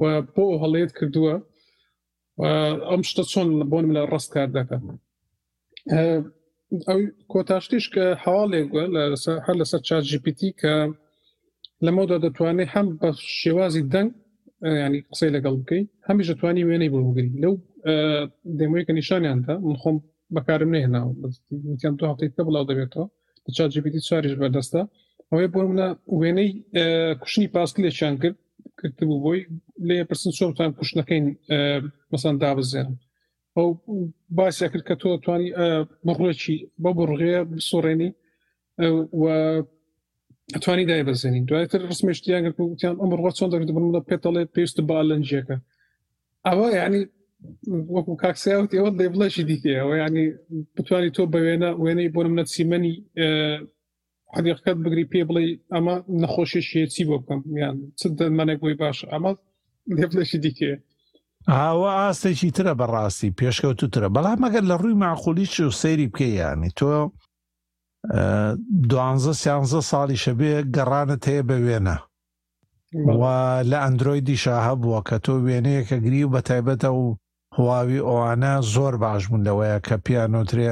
و 0.00 0.04
بۆ 0.34 0.44
هەڵەیەت 0.62 0.92
کردووە 0.98 1.34
ئەم 2.44 3.02
شتە 3.08 3.22
چۆن 3.32 3.48
بۆن 3.72 3.86
لە 3.96 4.00
ڕست 4.12 4.28
کار 4.34 4.48
دەکەن 4.58 4.82
ئەو 6.88 7.00
کۆتاشتیش 7.32 7.86
کە 7.94 8.04
هەواڵێک 8.24 8.68
هەر 9.48 9.56
لەسەر 9.60 9.80
چاجیپیتی 9.88 10.50
کە 10.60 10.74
لەمەدا 11.86 12.16
دەتوانێت 12.24 12.70
هەم 12.76 12.86
بە 13.00 13.08
شێوازی 13.40 13.84
دەنگ 13.94 14.10
ینی 14.84 15.00
قسەی 15.10 15.30
لەگەڵ 15.36 15.54
بکەیت 15.60 15.88
هەمیش 16.08 16.26
دەتوانی 16.32 16.66
وێنەی 16.68 16.92
بۆگری 16.94 17.32
لەو 17.42 17.54
دەمووی 18.58 18.86
کە 18.88 18.92
نیشانیاندا 19.00 19.54
من 19.68 19.76
خۆم 19.82 19.96
بەکارم 20.36 20.70
نێناوەیان 20.76 21.94
دو 21.98 22.04
هەفتەی 22.10 22.30
تە 22.36 22.42
بڵاو 22.46 22.68
دەبێتەوە 22.70 23.06
چاجیپیتی 23.56 24.00
چاریش 24.08 24.34
بەدەستە 24.40 24.82
ئەوەیە 25.30 25.48
بۆ 25.54 25.60
منە 25.70 25.88
وێنەی 26.20 26.50
کوشتنی 27.22 27.48
پاسکلێکیان 27.56 28.14
کرد 28.22 28.36
کردبوو 28.80 29.18
بۆی 29.24 29.40
لێ 29.86 29.96
پرسن 30.10 30.30
چۆمتان 30.38 30.70
کوشتەکەین 30.78 31.24
مەسان 32.12 32.34
دابزێنم 32.42 32.96
ئەو 33.56 33.66
باسیە 34.38 34.68
کرد 34.72 34.84
کە 34.88 34.94
تۆ 35.00 35.08
توانی 35.24 35.48
بڕێکی 36.06 36.56
بە 36.82 36.90
بڕغەیە 36.98 37.40
سۆڕێنی 37.68 38.10
توانی 40.62 40.84
دای 40.90 41.04
بەزێنین 41.08 41.44
دوایتر 41.48 41.80
ڕسمێشتیان 41.92 42.44
گوتیان 42.56 42.96
ئەم 43.00 43.10
ڕوە 43.18 43.30
چۆن 43.38 43.48
دەکرد 43.52 43.70
بنە 43.76 44.00
پێتەڵێ 44.10 44.42
پێویست 44.54 44.78
بالەنجەکە 44.90 45.56
ئەوە 46.46 46.66
یعنی 46.80 47.00
وەکو 47.94 48.12
کاکسیاوت 48.22 48.70
ئێوە 48.76 48.90
دەی 48.98 49.10
بڵەشی 49.12 49.44
دیکەەوە 49.50 49.94
ینی 50.02 50.26
بتانی 50.76 51.10
تۆ 51.16 51.22
بە 51.32 51.38
وێنە 51.44 51.70
وێنەی 51.82 52.12
بۆ 52.14 52.20
منە 52.32 52.44
سیمەنی 52.54 52.94
حقیقت 54.34 54.68
بگری 54.84 55.04
پێ 55.12 55.20
بڵێ 55.28 55.42
ئەمە 55.72 55.94
نەخۆشی 56.20 56.62
شێتی 56.70 57.04
بۆ 57.08 57.16
بکەم 57.22 57.40
یان 57.62 57.76
منێک 58.38 58.58
بۆی 58.62 58.74
باش 58.82 58.98
ئەمە 59.12 59.32
لێبلشی 59.96 60.38
دیکێ 60.44 60.72
ئاوە 61.54 61.90
ئاستێکی 61.98 62.50
ترە 62.56 62.72
بەڕاستی 62.80 63.34
پێشکەوتوترە 63.38 64.08
بەڵام 64.16 64.38
مەگەر 64.44 64.64
لە 64.70 64.76
ڕووی 64.82 64.98
ماخولیش 65.02 65.54
و 65.60 65.76
سەیری 65.80 66.06
بکە 66.12 66.26
یانی 66.40 66.70
تۆ 66.78 66.90
دوانزە 68.90 69.32
سیانزە 69.42 69.80
ساڵی 69.90 70.22
شەبێ 70.24 70.50
گەڕانت 70.74 71.22
هەیە 71.30 71.42
بە 71.48 71.56
وێنە 71.64 71.96
لە 73.70 73.76
ئەندروۆیدی 73.84 74.40
شاهە 74.44 74.72
بووە 74.80 75.00
کە 75.08 75.16
تۆ 75.24 75.32
وێنەیەکە 75.46 75.96
گری 76.04 76.24
و 76.26 76.30
بە 76.34 76.40
تایبەتە 76.48 76.90
و 77.00 77.04
هواوی 77.56 78.04
ئەوانە 78.08 78.52
زۆر 78.74 78.94
باش 79.02 79.22
بوون 79.28 79.42
لەوەیە 79.48 79.78
کە 79.86 79.94
پیانۆترێ 80.04 80.70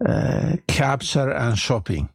کاپچەر 0.00 1.28
ئەن 1.38 1.54
شۆپینگ 1.66 2.06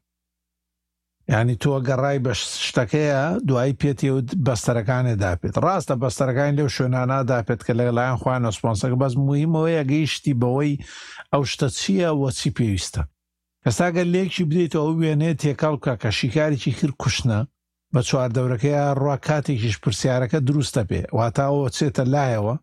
ینی 1.34 1.56
تۆ 1.64 1.72
گەڕای 1.88 2.20
بە 2.26 2.34
شتەکەیە 2.66 3.22
دوایی 3.48 3.78
پێتی 3.82 4.10
و 4.16 4.20
بەستەرەکانێ 4.46 5.16
داپێت 5.24 5.56
ڕاستە 5.66 5.96
بەستەرەکان 6.04 6.52
لەو 6.60 6.70
شوێنانە 6.76 7.20
داپێت 7.32 7.62
کە 7.68 7.74
لەگەلایەن 7.80 8.20
خوانە 8.22 8.50
سپۆنسەکە 8.58 8.98
بەس 9.02 9.14
مویمەوەیە 9.26 9.84
گەیشتی 9.92 10.38
بەوەی 10.42 10.74
ئەو 11.34 11.44
شتە 11.52 11.68
چییە 11.80 12.10
وەچی 12.22 12.54
پێویستە 12.58 13.02
کەساگەر 13.64 14.08
لێکی 14.14 14.44
بدەیتەوە 14.50 14.92
وێنێ 15.02 15.32
تێکەڵکە 15.42 15.94
کە 16.02 16.10
شیکارێکی 16.18 16.72
کرد 16.80 16.96
کوشنە 17.02 17.40
بە 17.94 18.02
چواردەورەکەیە 18.08 18.84
ڕوا 19.02 19.16
کاتێکیش 19.28 19.76
پرسیارەکە 19.84 20.40
دروستە 20.48 20.82
پێ 20.90 21.02
واتاەوە 21.18 21.68
چێتە 21.76 22.04
لایەوە 22.14 22.56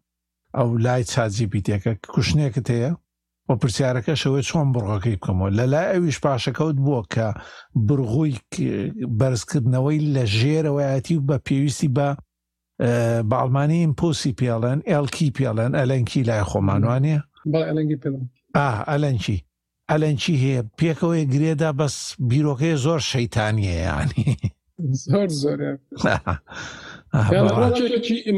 ئەو 0.56 0.68
لای 0.85 1.02
چاجیپیتێکە 1.12 1.92
کوشنێکت 2.14 2.66
هەیە 2.76 2.92
بۆ 3.50 3.56
پرسیارەکە 3.62 4.14
شەوەی 4.22 4.42
چۆن 4.48 4.66
بڕۆەکەی 4.74 5.16
بکەمەوە 5.20 5.50
لە 5.58 5.64
لای 5.72 5.88
ئەویش 5.94 6.18
پاشەکەوت 6.24 6.76
بووە 6.84 7.02
کە 7.14 7.26
برغووی 7.86 8.34
بەرزکردنەوەی 9.18 9.98
لە 10.14 10.24
ژێرەوەیەتی 10.38 11.16
بە 11.28 11.36
پێویستی 11.46 11.90
بە 11.96 12.08
باڵمانی 13.30 13.82
ئیمپۆسی 13.84 14.32
پیاڵەن 14.38 14.78
ئەلکی 14.90 15.28
پیاڵەن 15.36 15.70
ئەلەنکی 15.80 16.26
لای 16.28 16.42
خۆمانوانە 16.50 17.18
ئەلەنکی 18.90 19.36
ئەلەنکی 19.90 20.34
هەیە 20.42 20.60
پێکەوەی 20.78 21.24
گرێدا 21.34 21.70
بەس 21.78 21.96
بیرۆکەیە 22.30 22.76
زۆر 22.84 23.00
شەیتانیە 23.10 23.74
ینی 23.86 24.28
زۆر 25.06 25.28
زۆر 25.42 25.60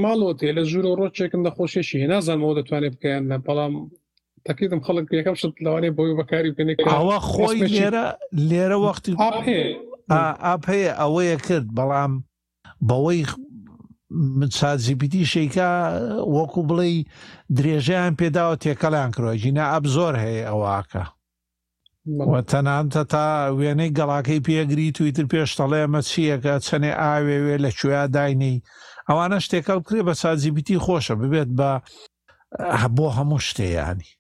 ماڵۆ 0.05 0.31
تێ 0.39 0.49
لە 0.57 0.63
ژوور 0.71 0.87
و 0.89 0.95
ڕۆچێکم 1.01 1.41
نەخۆشیێشی 1.47 2.07
نازانەوە 2.13 2.53
دەتوانێت 2.59 2.95
بکەیان 2.97 3.25
لە 3.33 3.39
بەڵام 3.47 3.75
تاکیدم 4.47 4.81
خەڵک 4.87 5.07
یەکەم 5.19 5.37
شت 5.41 5.55
لەوانێ 5.65 5.91
بۆی 5.99 6.15
بەکاری 6.19 6.53
بنێکەوە 6.57 7.19
خۆی 7.31 7.61
لێرە 7.73 8.05
لێرە 8.49 8.79
وەختی 8.85 9.15
ئاپ 10.47 10.63
هەیە 10.73 10.93
ئەوەیە 11.01 11.37
کرد 11.47 11.69
بەڵام 11.77 12.13
بەوەی 12.89 13.23
چازیبیتی 14.57 15.25
شیکا 15.33 15.73
وەکو 16.37 16.61
بڵێ 16.69 16.91
درێژیان 17.57 18.13
پێداوە 18.21 18.57
تێکەڵیان 18.63 19.11
کڕۆ 19.15 19.33
جینا 19.43 19.65
ئەب 19.73 19.85
زۆر 19.97 20.15
هەیە 20.25 20.43
ئەوواکە 20.51 21.05
تەنانتە 22.51 23.03
تا 23.13 23.27
وێنەی 23.59 23.95
گەڵاکەی 23.99 24.45
پێگری 24.47 24.95
تویتر 24.97 25.25
پێشتەڵێ 25.33 25.79
ئەمە 25.83 26.01
چیەکە 26.11 26.55
چەنێ 26.67 26.93
ئاوێوێ 27.03 27.57
لە 27.65 27.71
کوێ 27.79 28.01
داینی 28.15 28.55
ئەوانە 29.09 29.39
شتێکەڵ 29.45 29.81
کرێ 29.87 30.01
بە 30.07 30.15
سازیبیتی 30.23 30.83
خۆشە 30.85 31.15
ببێت 31.23 31.51
بە 31.59 31.71
بۆ 32.97 33.07
هەموو 33.17 33.41
شتێیانی 33.49 34.11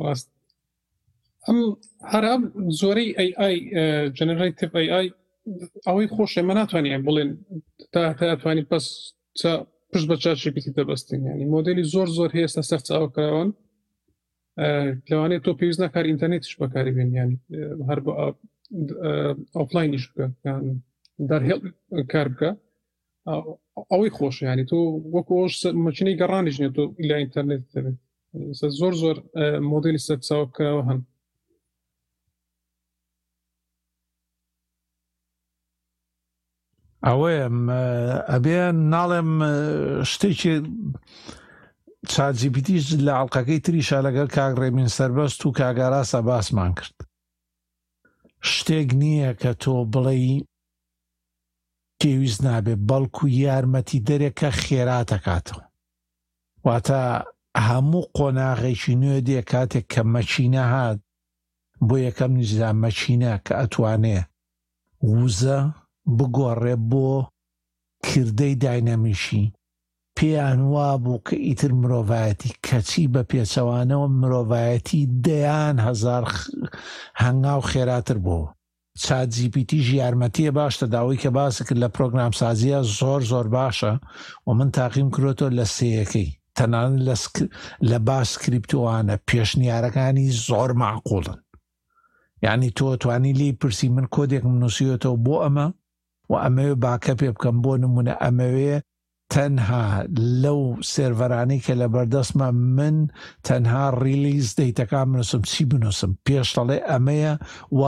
واست 0.00 0.26
ئەم 1.48 1.58
هەرا 2.12 2.34
زۆرەی 2.80 3.10
ئەی 3.40 3.56
جەنەرای 4.16 4.52
تپ 4.58 4.74
ئەی 4.76 5.08
ئەوەی 5.86 6.10
خۆشە 6.14 6.42
مە 6.48 6.54
ناتوانانی 6.58 7.04
بڵێن 7.06 7.30
تاتوانانی 7.92 8.64
پس 8.70 8.84
پشت 9.90 10.06
بە 10.10 10.16
چاچی 10.22 10.50
پیتی 10.54 10.72
دەبستین 10.78 11.20
ینی 11.32 11.46
مۆدلی 11.56 11.84
زۆر 11.94 12.08
زۆر 12.18 12.30
هێستا 12.38 12.62
سەر 12.70 12.80
چاوکراون 12.88 13.50
لەوانێت 15.10 15.42
تۆ 15.44 15.50
پێویست 15.58 15.80
ناکار 15.82 16.04
ئینتەرنێتش 16.08 16.52
بەکاری 16.60 16.94
بێن 16.96 17.10
ینی 17.20 17.36
هەر 17.88 17.98
بە 18.04 18.12
ئۆفلاینیش 19.58 20.04
بکە 20.12 20.52
دەرهێڵ 21.30 21.60
کار 22.12 22.28
بکە 22.32 22.50
ئەوەی 23.90 24.10
خۆش 24.16 24.36
ینی 24.48 24.66
تۆ 24.70 24.78
وەکۆش 25.16 25.54
مەچنەی 25.84 26.18
گەڕانیش 26.20 26.56
نێت 26.62 26.72
تۆ 26.76 26.82
لا 27.08 27.16
ئینتەرنێت 27.20 27.62
دەبێت 27.74 27.96
زۆر 28.80 28.92
زۆر 29.02 29.16
مۆدلی 29.70 29.98
سەرچاوکەوە 30.06 30.82
هەن 30.88 31.00
ئەوەیە 37.06 37.46
ئەبێ 38.30 38.58
ناڵێم 38.92 39.30
شتێکی 40.10 40.54
چاجیبیتیش 42.12 42.86
لە 43.06 43.12
ئەڵلقەکەی 43.16 43.62
تریشە 43.66 43.98
لەگەر 44.06 44.28
کاگڕێمین 44.36 44.88
سربەست 44.96 45.40
و 45.46 45.54
کاگاراسە 45.60 46.20
باسمان 46.28 46.70
کرد 46.78 46.96
شتێک 48.52 48.88
نییە 49.02 49.30
کە 49.40 49.50
تۆ 49.62 49.74
بڵێ 49.92 50.18
پێویست 52.00 52.40
نابێت 52.46 52.80
بەڵکو 52.88 53.24
یارمەتی 53.42 54.02
دەرێکە 54.08 54.48
خێراتەکاتەوە 54.62 55.62
واتە 56.66 57.00
هەموو 57.68 58.02
قۆناغێکی 58.16 58.94
نوێ 59.02 59.18
دێ 59.28 59.40
کاتێک 59.50 59.86
کە 59.92 60.02
مەچینە 60.14 60.64
هات 60.72 60.98
بۆ 61.86 61.94
یەکەم 62.06 62.32
نیزدا 62.38 62.70
مەچینە 62.84 63.32
کە 63.46 63.52
ئەتوانێ 63.60 64.20
وزە 65.12 65.60
بگۆڕێ 66.16 66.74
بۆ 66.90 67.10
کردەی 68.06 68.54
داینەمیشی 68.62 69.44
پێیان 70.16 70.60
وا 70.72 70.90
بوو 71.04 71.24
کە 71.26 71.34
ئیتر 71.46 71.72
مرۆڤایەتی 71.80 72.56
کەچی 72.66 73.06
بە 73.12 73.22
پێچەوانەوە 73.30 74.06
مرۆڤایەتی 74.20 75.10
دەیان 75.24 75.76
هزار 75.88 76.24
هەنگاو 77.22 77.60
خێراتر 77.70 78.18
بووە 78.26 78.48
چاجیپیتیژ 79.04 79.86
یارمەتیە 80.00 80.50
باشتە 80.58 80.86
داوای 80.94 81.20
کە 81.22 81.28
باس 81.38 81.54
کرد 81.66 81.78
لە 81.84 81.88
پرۆگرام 81.96 82.32
سازیە 82.40 82.78
زۆر 82.98 83.20
زۆر 83.30 83.46
باشە 83.56 83.92
و 84.46 84.50
من 84.58 84.68
تاقیم 84.78 85.08
کرۆتۆ 85.14 85.46
لە 85.58 85.66
سەیەکەی 85.76 86.30
تەنان 86.58 86.92
لە 87.90 87.98
باسکرریپتوانە 88.08 89.16
پێشنیارەکانی 89.28 90.26
زۆر 90.46 90.70
معقۆڵن 90.82 91.40
یعنی 92.44 92.68
تۆ 92.76 92.88
توانی 93.02 93.32
لی 93.40 93.48
پرسی 93.60 93.88
من 93.94 94.06
کۆدێکم 94.14 94.54
نووسیەتەوە 94.62 95.18
بۆ 95.26 95.34
ئەمە 95.44 95.66
و 96.30 96.34
ئەمەوێ 96.44 96.74
باکە 96.84 97.14
پێ 97.20 97.28
بکەم 97.34 97.56
بۆ 97.64 97.72
نمونە 97.82 98.14
ئەمەوێ 98.22 98.76
تەنها 99.32 99.84
لەو 100.42 100.60
سێرڤەرانی 100.92 101.58
کە 101.64 101.72
لە 101.80 101.86
بەردەستمە 101.94 102.48
من 102.76 102.96
تەنها 103.48 103.84
ڕیلیز 104.02 104.46
دەیتەکان 104.58 105.06
منوسم 105.12 105.42
چی 105.50 105.62
بنووسم 105.70 106.10
پێشتەڵێ 106.26 106.78
ئەمەیە 106.90 107.34
و 107.78 107.82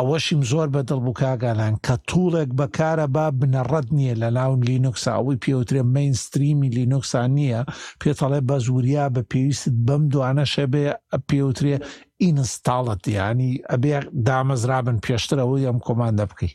ئەوەشیم 0.00 0.42
زۆر 0.50 0.68
بەدڵ 0.74 0.98
بوو 1.04 1.16
کاگانان 1.22 1.74
کە 1.86 1.94
توڵێک 2.08 2.50
بەکارە 2.58 3.06
با 3.14 3.24
بنەڕەت 3.40 3.86
نییە 3.96 4.14
لە 4.22 4.28
ناون 4.38 4.60
لینوکساوی 4.68 5.40
پێوترێ 5.44 5.82
مینستریمی 5.94 6.68
لینوکسان 6.76 7.30
نییە 7.38 7.60
پێتەڵێ 8.00 8.40
بە 8.48 8.56
زوریا 8.66 9.04
بە 9.14 9.22
پێویست 9.30 9.72
بەم 9.86 10.02
دوانە 10.12 10.44
شەبێ 10.54 10.84
پێوترێ 11.28 11.76
ئینستاڵەت 12.24 13.02
ینی 13.18 13.52
ئەبێ 13.70 13.94
دامەزرابن 14.26 14.96
پێشترەوەی 15.04 15.66
ئەم 15.68 15.78
کۆمانندە 15.86 16.24
بکەی 16.30 16.52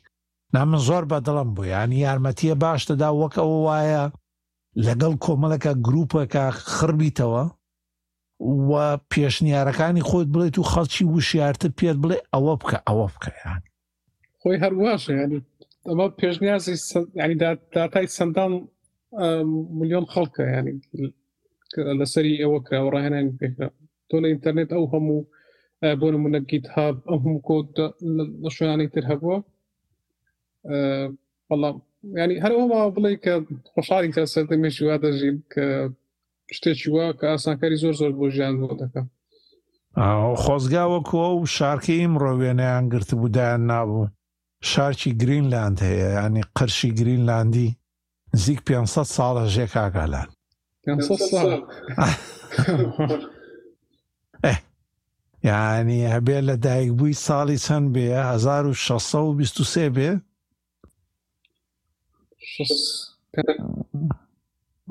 نامن 0.54 0.80
زۆر 0.88 1.04
بەدڵم 1.12 1.50
بوو 1.56 1.66
ینی 1.76 1.98
یارمەتیە 2.06 2.56
باشتەدا 2.66 3.10
وەک 3.22 3.34
ئەوە 3.40 3.58
وایە 3.68 4.04
لەگەڵ 4.86 5.14
کۆمەڵەکە 5.26 5.72
گرروپەکە 5.86 6.44
خربیتەوە 6.76 7.44
و 8.44 8.72
پێشنیارەکانی 9.14 10.04
خۆت 10.10 10.28
بڵێت 10.34 10.56
و 10.58 10.70
خەڵکی 10.72 11.04
وشیارتە 11.16 11.68
پێت 11.80 11.98
بڵێ 12.04 12.18
ئەوە 12.34 12.54
بکە 12.62 12.78
ئەوە 12.88 13.06
بکەیان 13.16 13.62
خۆی 14.42 14.58
هەرواشە 14.64 15.12
ینی 15.24 15.42
ئەمە 15.88 16.08
پێشنیازی 16.22 16.76
ینی 17.22 17.36
داتای 17.76 18.08
سندان 18.18 18.52
میلیۆن 19.80 20.06
خەڵکە 20.14 20.44
ینی 20.58 20.76
لەسەری 22.00 22.42
ئەوە 22.44 22.60
کە 22.68 22.76
ڕاهێنانی 22.94 23.36
پێکرا 23.40 23.70
تۆ 24.10 24.16
لە 24.24 24.28
ئینتەرنێت 24.32 24.70
ئەو 24.76 24.86
هەموو 24.94 25.22
بۆ 26.00 26.08
نمونە 26.14 26.40
گیت 26.52 26.66
هاب 26.74 26.96
ئەم 27.10 27.22
هەم 27.28 27.38
کۆت 27.48 27.70
لە 28.46 28.50
شوێنانی 28.56 28.88
تر 28.94 29.04
هەبووە 29.12 29.38
بەڵام 31.50 31.76
ینی 32.22 32.42
هەروەما 32.44 32.80
بڵێ 32.96 33.12
کە 33.24 33.34
خۆشحالی 33.74 34.14
کە 34.16 34.22
سەر 34.34 34.46
مێشوا 34.64 34.96
دەژین 35.04 35.38
کە 35.54 35.66
شتێکی 36.56 36.90
وە 36.96 37.06
کە 37.20 37.26
ئاسانکاری 37.34 37.78
زۆر 37.84 37.94
زۆر 38.02 38.12
بۆ 38.18 38.26
ژیان 38.36 38.54
بۆ 38.60 38.68
دەکەم 38.82 39.06
خۆزگاوە 40.42 41.00
کۆ 41.10 41.26
و 41.38 41.52
شارکەی 41.56 42.02
ئیمڕۆ 42.02 42.32
وێنەیان 42.42 42.86
گرت 42.94 43.10
بودایان 43.22 43.62
نابوو 43.70 44.12
شارکی 44.72 45.12
گرینلاند 45.22 45.78
هەیە 45.88 46.10
ینی 46.20 46.44
قەرشی 46.56 46.92
گرینلاندی 47.00 47.68
نزیک 48.34 48.60
500 48.68 49.04
ساڵە 49.16 49.44
ژێ 49.54 49.66
کاگالان 49.74 50.30
یعنی 55.50 55.98
هەبێ 56.14 56.38
لە 56.48 56.56
دایک 56.66 56.92
بووی 56.98 57.20
ساڵی 57.26 57.58
چەند 57.66 57.88
بێ 57.96 58.08
1623 58.30 59.96
بێ 59.96 60.10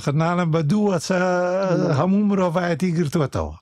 خناڵە 0.06 0.46
بە 0.54 0.62
دوو 0.70 0.84
وەچە 0.94 1.18
هەموو 2.00 2.28
مرۆڤایەتی 2.30 2.96
گرتووەتەوە 2.98 3.56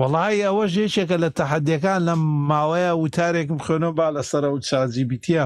وەڵی 0.00 0.38
ئەوە 0.46 0.64
ژێچێکە 0.74 1.16
لە 1.24 1.30
تەحەدیەکان 1.38 2.00
لە 2.08 2.14
ماوەیە 2.50 2.92
وتارێکم 3.02 3.58
خوێنەوە 3.64 3.96
با 3.98 4.08
لەسەر 4.16 4.44
و 4.52 4.56
چازیبیتە 4.68 5.44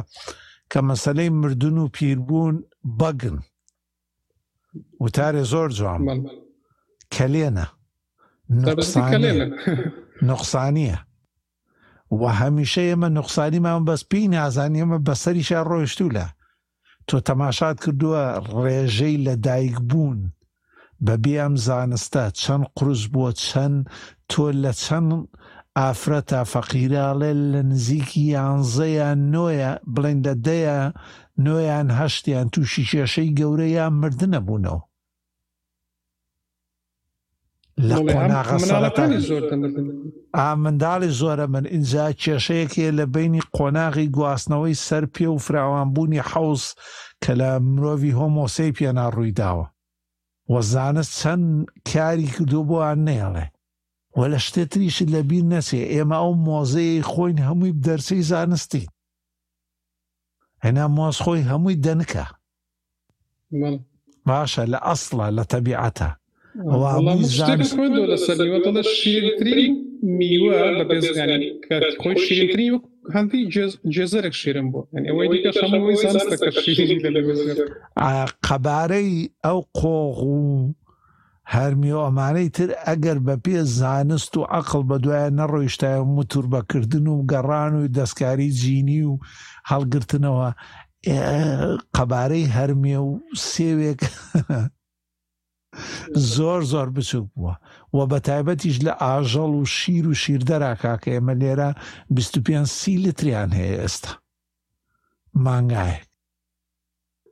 کە 0.73 0.79
مەسلەی 0.89 1.31
مردون 1.41 1.77
و 1.81 1.91
پیربوون 1.97 2.57
بەگن 3.01 3.37
وتارێ 5.05 5.43
زۆر 5.53 5.69
جوان 5.79 6.01
کەلێنە 7.15 7.67
نقصانیە 10.31 10.99
و 12.21 12.23
هەمیشە 12.41 12.83
ئێمە 12.89 13.09
نقصانیمان 13.19 13.83
بەسپی 13.89 14.31
نازانانی 14.35 14.83
ئەمە 14.83 14.99
بەسەریشە 15.07 15.59
ڕۆیشتوو 15.71 16.15
لە 16.17 16.27
تۆ 17.07 17.17
تەماشات 17.29 17.77
کردووە 17.85 18.25
ڕێژەی 18.63 19.17
لە 19.27 19.35
دایک 19.47 19.77
بوون 19.91 20.21
بە 21.05 21.15
بێ 21.23 21.35
ئەم 21.43 21.55
زانستە 21.67 22.25
چەند 22.43 22.65
قرس 22.77 23.03
بووە 23.13 23.31
چەند 23.47 23.77
تۆ 24.31 24.45
لە 24.63 24.73
چەند 24.85 25.11
ئافرە 25.81 26.21
تا 26.31 26.41
فەقیراڵێ 26.53 27.33
لە 27.53 27.61
نزیکی 27.71 28.25
یانزەیان 28.37 29.21
نۆیە 29.35 29.73
بڵێن 29.95 30.19
لە 30.27 30.35
دەیە 30.47 30.81
نۆیان 31.45 31.89
هەشتیان 32.01 32.49
تووشی 32.53 32.85
کێشەی 32.91 33.35
گەورەیان 33.39 33.93
مردنە 34.01 34.41
بوونەوە 34.47 34.81
لە 37.89 37.97
ئامنداڵی 40.39 41.11
زۆرە 41.21 41.47
من 41.55 41.65
ئینجا 41.73 42.07
کێشەیەکێ 42.23 42.89
لە 42.99 43.05
بینی 43.15 43.43
قۆناغی 43.57 44.09
گواستنەوەی 44.17 44.81
سەر 44.87 45.05
پێ 45.15 45.29
و 45.31 45.39
فراوانبوونی 45.47 46.23
حەوز 46.31 46.63
کە 47.23 47.33
لە 47.41 47.51
مرۆڤی 47.73 48.17
هۆمۆسی 48.19 48.75
پێنا 48.77 49.07
ڕوویداوە 49.15 49.67
وەزانە 50.53 51.05
چەند 51.19 51.47
کاری 51.91 52.27
کردو 52.35 52.61
بۆیان 52.69 53.01
نێڵێ 53.09 53.47
ولا 54.17 54.39
شتات 54.39 54.79
ريش 54.79 55.03
الا 55.03 55.21
بين 55.21 55.49
ناسي 55.49 56.05
ما 56.05 56.17
او 56.17 56.33
موزي 56.33 57.03
خوين 57.03 57.39
هموي 57.39 57.73
بدرسي 57.73 58.23
زانستي 58.23 58.87
هنا 60.63 60.87
موز 60.87 61.17
خوي 61.17 61.43
هموي 61.43 61.75
دنكا 61.75 62.27
ماشا 64.27 64.63
لا 64.63 64.93
اصلا 64.93 65.31
لا 65.31 65.43
طبيعتها 65.43 66.19
آه، 66.61 66.77
والله 66.97 67.15
مش 67.21 67.43
خوين 67.75 68.13
تري 69.41 69.75
ميوا 70.03 70.55
يعني 71.17 71.61
تري 72.55 72.81
هانتي 73.15 73.45
جزرك 73.87 74.33
شيرن 74.33 74.71
بو 74.71 74.85
يعني 74.93 75.09
آه، 77.99 78.25
قباري 78.43 79.31
او 79.45 79.61
قوغو 79.61 80.75
هەرمی 81.53 81.93
و 81.93 82.01
ئەمانەی 82.07 82.49
تر 82.57 82.69
ئەگەر 82.87 83.19
بە 83.27 83.35
پێ 83.45 83.55
زانست 83.79 84.33
و 84.37 84.41
عقل 84.59 84.83
بە 84.89 84.97
دوایە 85.05 85.31
نەڕۆیشتای 85.39 86.01
متور 86.17 86.47
بەکردن 86.55 87.07
و 87.07 87.15
گەڕان 87.33 87.73
و 87.77 87.83
دەستکاری 87.97 88.51
جینی 88.61 89.01
و 89.03 89.13
هەڵگرتنەوە 89.71 90.49
قەبارەی 91.97 92.51
هەرمیە 92.57 93.01
و 93.09 93.11
سێوێک 93.49 94.01
زۆر 96.35 96.61
زۆر 96.73 96.89
بچوک 96.97 97.27
بووە 97.37 97.55
و 97.97 97.99
بە 98.11 98.19
تایبەتیش 98.29 98.77
لە 98.87 98.93
ئاژەڵ 99.03 99.53
و 99.61 99.63
شیر 99.77 100.05
و 100.11 100.15
شیردەراکا 100.23 100.95
کە 101.03 101.11
ئێمە 101.15 101.35
لێرە 101.41 101.71
25 102.17 102.67
سی 102.79 102.95
لتریان 103.05 103.51
هەیە 103.59 103.77
ئێستا 103.83 104.13
مانگایەک 105.45 106.05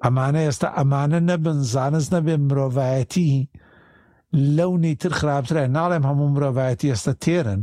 ئەمانە 0.05 0.40
ئێستا 0.46 0.68
ئەمانە 0.77 1.20
نەبن 1.31 1.59
زانست 1.72 2.11
نەبێ 2.14 2.35
مرۆڤایەتی 2.48 3.33
لەو 4.33 4.77
نەیتر 4.85 5.12
خراپترە 5.21 5.64
ناڵێم 5.77 6.05
هەموو 6.09 6.29
مرۆڤایەتی 6.35 6.90
ئێستا 6.92 7.12
تێرن 7.25 7.61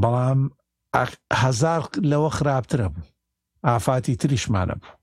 بەڵام 0.00 0.40
هزار 1.32 1.82
لەوە 2.10 2.30
خراپترە 2.38 2.86
بوو 2.94 3.04
ئافاتی 3.66 4.14
تریشمانە 4.22 4.76
بوو 4.80 4.96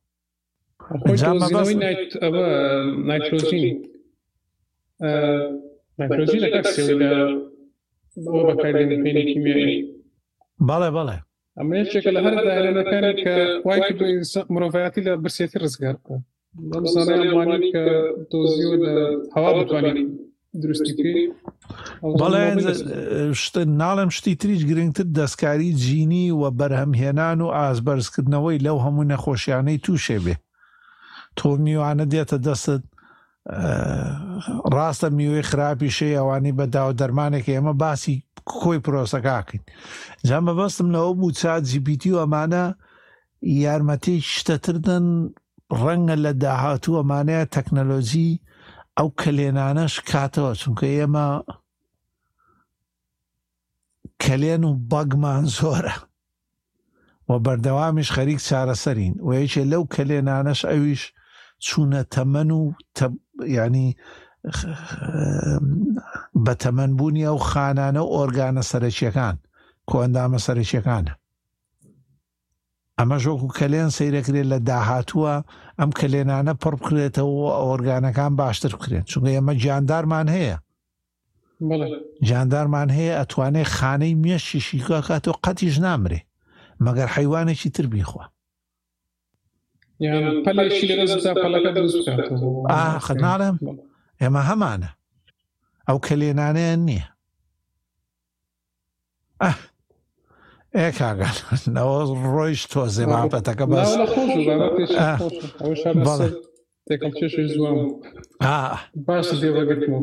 بەڵێ 8.60 8.70
بەڵێ 10.96 11.18
ئەمە 11.58 11.76
شێکە 11.92 12.12
لە 12.16 12.20
هەر 12.26 12.34
دارێنەکانێک 12.48 13.18
کە 13.26 13.36
وای 13.66 13.82
مرۆڤایەتی 14.54 15.02
لە 15.08 15.12
برسێتی 15.24 15.60
ڕزگار 15.64 15.96
بکە 16.02 16.18
دۆزی 18.32 18.66
هەوا 19.36 19.52
بتوانین 19.58 20.00
بەڵێ 22.22 22.44
ناڵم 23.82 24.10
شتی 24.18 24.34
تریش 24.42 24.62
گرنگتر 24.70 25.06
دەستکاری 25.20 25.72
جینی 25.84 26.26
و 26.40 26.44
بەرهەمهێنان 26.60 27.40
و 27.44 27.54
ئازبەرزکردنەوەی 27.58 28.64
لەو 28.66 28.78
هەموو 28.86 29.10
نەخۆشیانەی 29.12 29.82
تووشێ 29.86 30.20
بێ 30.26 30.36
تۆ 31.38 31.48
میوانە 31.66 32.06
دێتە 32.14 32.38
دەستت 32.48 32.84
ڕاستە 34.76 35.08
میوەی 35.18 35.48
خراپی 35.50 35.94
شێ 35.98 36.10
ئەوانی 36.18 36.56
بەداوە 36.60 36.94
دەرمانێکی 37.00 37.56
ئێمە 37.56 37.74
باسی 37.82 38.16
خۆی 38.60 38.84
پرۆسەکاکەین 38.86 39.64
جام 40.28 40.44
بەبەستم 40.48 40.88
لەوە 40.96 41.12
بوو 41.20 41.36
چات 41.40 41.64
جیبیتی 41.70 42.12
و 42.14 42.18
ئەمانە 42.24 42.64
یارمەتی 43.64 44.16
شتەتردن 44.34 45.06
ڕەنگە 45.82 46.18
لە 46.26 46.32
داهاتوو 46.44 46.98
ئەمانەیە 47.00 47.44
تەکنەلۆژی 47.56 48.32
ئەو 49.00 49.10
کلێنانەش 49.22 49.94
کاتەوە 50.10 50.52
چونکە 50.62 50.86
ئێمە 50.98 51.28
کلێن 54.24 54.64
و 54.70 54.72
بەگمان 54.92 55.44
زۆرە 55.58 55.96
و 57.30 57.32
بەردەوامیش 57.46 58.10
خەریک 58.16 58.40
چارەسەرین 58.48 59.16
و 59.26 59.30
یەکێ 59.40 59.64
لەو 59.72 59.84
کلێنانەش 59.96 60.62
ئەویش 60.72 61.02
چوونە 61.66 62.02
تەمەەن 62.14 62.50
و 62.58 62.62
ینی 63.58 63.88
بەتەمەەن 66.46 66.92
بوونی 66.98 67.26
ئەو 67.30 67.38
خانانە 67.50 68.02
و 68.04 68.14
ئۆرگانە 68.16 68.64
سەرەکیەکان 68.72 69.36
کۆندامە 69.90 70.40
سەرەکیەکانە 70.46 71.14
ئەمە 73.00 73.18
ژۆک 73.24 73.42
و 73.44 73.48
کەلێن 73.60 73.90
سیرەکرێت 73.98 74.48
لە 74.54 74.58
داهاتووە 74.70 75.34
ئەم 75.80 75.90
کەلێنانە 76.00 76.54
پڕ 76.62 76.74
بکرێتەوە 76.80 77.52
ئۆرگانەکان 77.68 78.32
باشتر 78.40 78.72
بکرێن 78.76 79.04
چونگە 79.12 79.32
ئێمە 79.36 79.54
گیاندارمان 79.62 80.28
هەیە 80.36 80.58
جاندارمان 82.28 82.90
هەیە 82.98 83.14
ئەتوانێت 83.20 83.70
خانەی 83.78 84.16
مێشی 84.24 84.62
شیکاکاتەوە 84.68 85.38
قەتیش 85.46 85.76
نامرێ 85.86 86.20
مەگەر 86.86 87.08
حیوانێکی 87.16 87.70
تر 87.76 87.86
بیخوا 87.94 88.26
خناڵم 93.08 93.56
ئێمە 94.22 94.42
هەمانە 94.50 94.90
ئەو 95.88 95.98
کەلێنانەیە 96.08 96.76
نییە 96.88 97.08
ئە 99.44 99.52
ئێکگەنەوە 100.78 102.00
ڕۆیش 102.34 102.62
تۆزێ 102.72 103.06
ماپەتەکە 103.12 103.66
بەس 103.72 103.92
تێکم 106.88 107.12
کێشی 107.20 107.46
زوام 107.56 107.78
باش 109.08 109.28
دێوەگرتم 109.42 109.94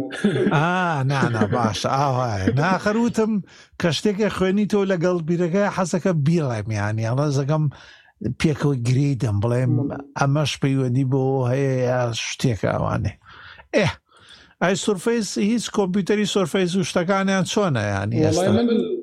نانا 1.11 1.45
باش 1.55 1.81
ئاوای 1.97 2.43
ناخەروتم 2.59 3.33
کە 3.81 3.89
شتێکی 3.97 4.31
خوێنی 4.37 4.67
تۆ 4.73 4.81
لەگەڵ 4.93 5.17
بیرەکەی 5.29 5.73
حەزەکە 5.77 6.13
بیڵێمیانی 6.27 7.07
ئەڵە 7.09 7.27
زەکەم 7.39 7.65
پێکەوە 8.41 8.75
گری 8.89 9.11
دەم 9.23 9.37
بڵێم 9.43 9.73
ئەمەش 10.21 10.53
پەیوەندی 10.63 11.07
بۆ 11.13 11.23
هەیە 11.51 11.73
یا 11.89 12.01
شتێک 12.29 12.61
ئەوانێ 12.73 13.13
ئێ 13.77 13.89
ئای 14.63 14.75
سرفیس 14.75 15.39
هیچ 15.39 15.71
کۆمپیوتەری 15.71 16.25
سرفیس 16.25 16.77
و 16.77 16.85
شتەکانیان 16.85 17.45
چۆنە 17.53 17.83
یانی 17.83 18.31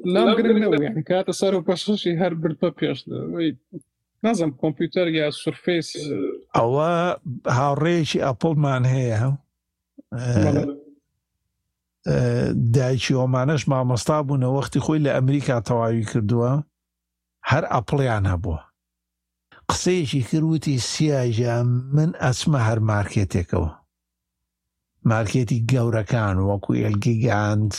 لام 0.05 1.01
کاتە 1.03 1.31
سەر 1.31 1.53
و 1.53 1.61
پششی 1.61 2.17
هەر 2.19 2.33
بردە 2.33 2.69
پێش 2.79 2.97
نازم 4.23 4.51
کۆمپیوتەر 4.51 5.07
یا 5.19 5.31
سرفیس 5.31 5.87
ئەوە 6.53 7.19
هاوڕێکی 7.57 8.19
ئەپڵمان 8.25 8.83
هەیە 8.93 9.21
دایکی 12.75 13.13
ئۆمانەش 13.19 13.63
مامەستا 13.71 14.17
بوونە 14.27 14.49
وەختی 14.55 14.83
خۆی 14.85 15.03
لە 15.05 15.11
ئەمریکا 15.17 15.57
تەواوی 15.67 16.05
کردووە 16.11 16.53
هەر 17.49 17.63
ئەپڵیان 17.73 18.25
هەبووە 18.33 18.59
قسەیەکی 19.69 20.21
کروتی 20.29 20.77
سیاژە 20.91 21.55
من 21.95 22.11
ئەچمە 22.23 22.59
هەر 22.67 22.79
مارکێتێکەوە 22.89 23.82
مارکێتی 25.11 25.59
گەورەکان 25.71 26.35
وەکو 26.47 26.71
ئەلگیگانت 26.83 27.75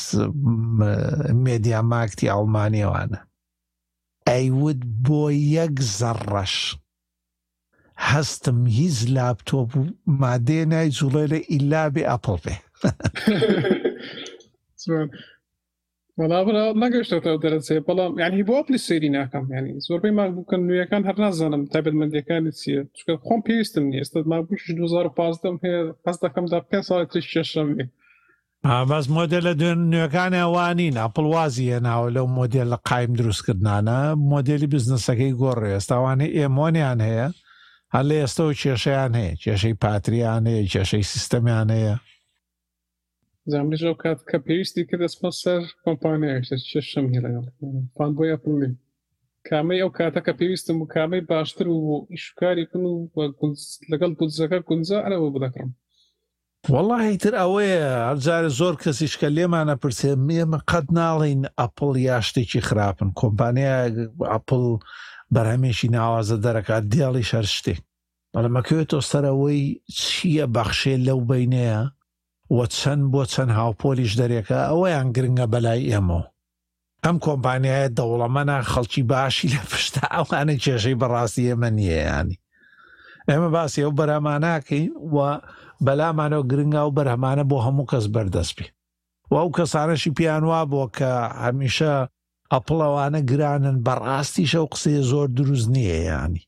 مێدیا 1.44 1.80
ماکتی 1.92 2.30
ئەڵمانیەوانە 2.34 3.20
ئەیود 4.30 4.80
بۆ 5.06 5.22
یەک 5.58 5.74
زەڕەش 5.98 6.54
هەستم 8.10 8.58
هیچ 8.78 8.96
لاپتۆپ 9.16 9.70
و 9.76 9.82
مادێ 10.22 10.60
نای 10.72 10.88
جوڵێ 10.98 11.24
لە 11.32 11.38
ئیلا 11.52 11.84
بێ 11.94 12.02
ئەپڵ 12.10 12.36
بێ 12.44 12.54
بەڵاوە 16.18 16.52
نەگەشتەوە 16.82 17.40
دەرەچێ 17.44 17.76
بەڵام 17.86 18.12
یعنی 18.22 18.44
بۆ 18.48 18.56
پلی 18.66 18.80
سێری 18.86 19.10
ناکەم 19.18 19.44
ینی 19.56 19.72
زۆربەی 19.86 20.14
ماک 20.18 20.30
بووکەن 20.36 20.60
نوێیەکان 20.68 21.02
هەر 21.08 21.16
نازانم 21.24 21.62
تایبەتمەندەکانی 21.72 22.52
چیە 22.58 22.80
چکە 22.96 23.14
خۆم 23.26 23.40
پێویستم 23.46 23.84
نیە 23.90 23.98
ئێستا 24.02 24.18
مابووش 24.32 24.62
2015 24.70 25.58
هەیە 25.64 25.80
پس 26.04 26.16
دەکەم 26.24 26.44
دا 26.52 26.58
پێ 26.70 26.80
ساڵی 26.88 27.06
تش 27.12 27.24
شەشەمێ 27.34 27.84
بەس 28.90 29.06
مۆدل 29.18 29.42
لە 29.48 29.52
دوێن 29.60 29.80
نوێەکانی 29.92 30.42
ئەوانی 30.44 30.88
ناپڵوازیە 30.98 31.78
ناوە 31.88 32.08
لەو 32.16 32.26
مۆدل 32.38 32.66
لە 32.72 32.78
قایم 32.88 33.12
دروستکردانە 33.18 33.98
مۆدلی 34.32 34.68
بزنسەکەی 34.74 35.36
گۆڕێ 35.42 35.68
ئێستاوانی 35.74 36.28
ئێمۆنیان 36.38 36.98
هەیە 37.08 37.28
هەر 37.94 38.04
لە 38.08 38.14
ئێستا 38.20 38.42
و 38.46 38.54
کێشەیان 38.60 39.12
هەیە 39.20 39.32
کێشەی 39.42 39.76
پاتریان 39.82 40.42
هەیە 40.50 40.64
کێشەی 40.72 41.06
سیستەمیان 41.12 41.68
هەیە 41.76 41.96
زانبیژ 43.52 43.80
ئەو 43.86 43.94
کات 44.02 44.18
کە 44.30 44.36
پێویستی 44.46 44.84
کە 44.88 44.96
دەستمە 45.02 45.30
سەر 45.42 45.62
کۆمپانیایشتە 45.84 46.56
چێشم 46.72 47.06
هی 47.14 47.20
لەگەڵ 47.26 47.44
پان 47.96 48.10
بۆ 48.16 48.22
یاپڵی 48.32 48.72
کامەی 49.48 49.80
ئەو 49.82 49.90
کاتە 49.98 50.20
کە 50.26 50.32
پێویستم 50.38 50.76
و 50.80 50.86
کامەی 50.94 51.22
باشتر 51.30 51.66
و 51.68 51.76
بۆ 51.86 51.96
ئیشکاری 52.12 52.66
کن 52.70 52.82
و 52.84 52.94
لەگەڵ 53.92 54.10
گونجەکە 54.18 54.58
گونجە 54.68 54.98
ئەرەوە 55.04 55.30
بدەکڕم 55.34 55.70
وەڵی 56.72 57.16
تر 57.22 57.34
ئەوەیە 57.40 57.84
هەرجارە 58.08 58.50
زۆر 58.58 58.74
کەسیشکە 58.82 59.28
لێمانە 59.36 59.74
پرسێ 59.82 60.10
ئێمە 60.30 60.58
قەت 60.70 60.86
ناڵین 60.98 61.42
ئەپل 61.60 61.92
یا 62.08 62.18
شتێکی 62.28 62.60
خراپن 62.68 63.08
کۆمپانیا 63.20 63.76
ئەپل 64.32 64.64
بەرهمێکی 65.34 65.88
ناوازە 65.96 66.36
دەرەکات 66.44 66.84
دیاڵی 66.92 67.28
شەر 67.30 67.46
شتێک 67.56 67.80
بەڵەمەکەوێتەوە 68.34 69.02
سەرەوەی 69.10 69.62
چییە 70.00 70.44
بەخشێ 70.56 70.94
لەو 71.08 71.18
بینەیە 71.28 71.80
وە 72.56 72.66
چەند 72.78 73.02
بۆ 73.12 73.22
چەند 73.32 73.50
هاوپۆلیش 73.58 74.12
دەرێکە 74.20 74.58
ئەوەیان 74.68 75.06
گرنگە 75.16 75.46
بەلای 75.52 75.88
ئێمەوە 75.90 76.24
ئەم 77.04 77.16
کۆمپانیایە 77.24 77.88
دەوڵەمەە 77.98 78.58
خەڵکی 78.72 79.02
باشی 79.10 79.48
لە 79.54 79.60
پشتا 79.70 80.04
ئەوانە 80.14 80.54
کێشەی 80.64 80.98
بەڕاستی 81.00 81.48
ئێمە 81.48 81.70
نییەیانی 81.76 82.40
ئێمە 83.30 83.48
باسی 83.56 83.82
ئەو 83.84 83.92
بەرەماناکەین 83.98 84.90
و 85.14 85.16
بەلامانەوە 85.86 86.48
گرنگا 86.50 86.82
و 86.84 86.94
بەرهەمانە 86.96 87.44
بۆ 87.50 87.56
هەموو 87.66 87.88
کەس 87.90 88.04
بەردەستبی 88.14 88.68
و 89.30 89.34
ئەو 89.40 89.48
کەسانەشی 89.56 90.14
پیانوا 90.16 90.60
بۆ 90.72 90.82
کە 90.96 91.12
هەمیشە 91.44 91.94
ئەپڵەوانە 92.52 93.20
گرانن 93.30 93.76
بەڕاستیشە 93.86 94.58
و 94.62 94.70
قسەیە 94.72 95.02
زۆر 95.10 95.28
دروست 95.36 95.68
نییە 95.74 95.98
ینی 96.10 96.42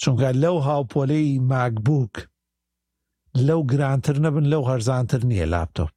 چونکە 0.00 0.28
لەو 0.42 0.56
هاوپۆلەی 0.66 1.28
ماگبووک 1.50 2.14
لەو 3.46 3.60
گرانتر 3.72 4.16
نەبن 4.24 4.44
لەو 4.52 4.62
هەرزانتر 4.70 5.20
نییە 5.30 5.46
لاپتۆپ 5.52 5.94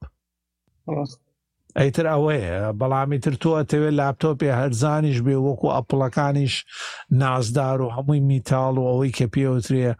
ئەیتر 1.80 2.06
ئەوەیە 2.10 2.60
بەڵامی 2.80 3.20
تر 3.24 3.34
توە 3.42 3.60
تەوێت 3.72 3.94
لاپتۆپی 4.00 4.56
هەرزانیش 4.60 5.18
بێ 5.26 5.36
وەکو 5.46 5.68
ئەپڵەکانیش 5.76 6.54
نازدار 7.22 7.80
و 7.82 7.94
هەمووی 7.96 8.20
میتاڵ 8.30 8.74
و 8.78 8.88
ئەوەی 8.90 9.12
کە 9.18 9.26
پێوترێ 9.34 9.92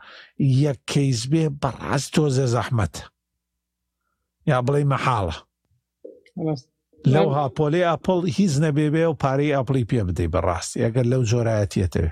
یەک 0.66 0.80
کەیس 0.92 1.22
بێ 1.32 1.46
بەڕاست 1.62 2.08
تۆزە 2.16 2.46
زەحمەت 2.54 2.96
یا 4.50 4.58
بڵێ 4.68 4.84
مەحاڵە 4.92 5.36
لەو 7.14 7.28
هاپۆلی 7.40 7.86
ئەپڵ 7.90 8.20
هیچ 8.38 8.54
نەبێ 8.64 8.88
بێ 8.96 9.06
و 9.10 9.20
پارەی 9.24 9.56
ئەپلی 9.58 9.88
پێ 9.90 10.02
بدەی 10.08 10.32
بەڕاست 10.34 10.72
ئەگەر 10.84 11.06
لەو 11.12 11.22
جۆرایەتێتەوێ 11.32 12.12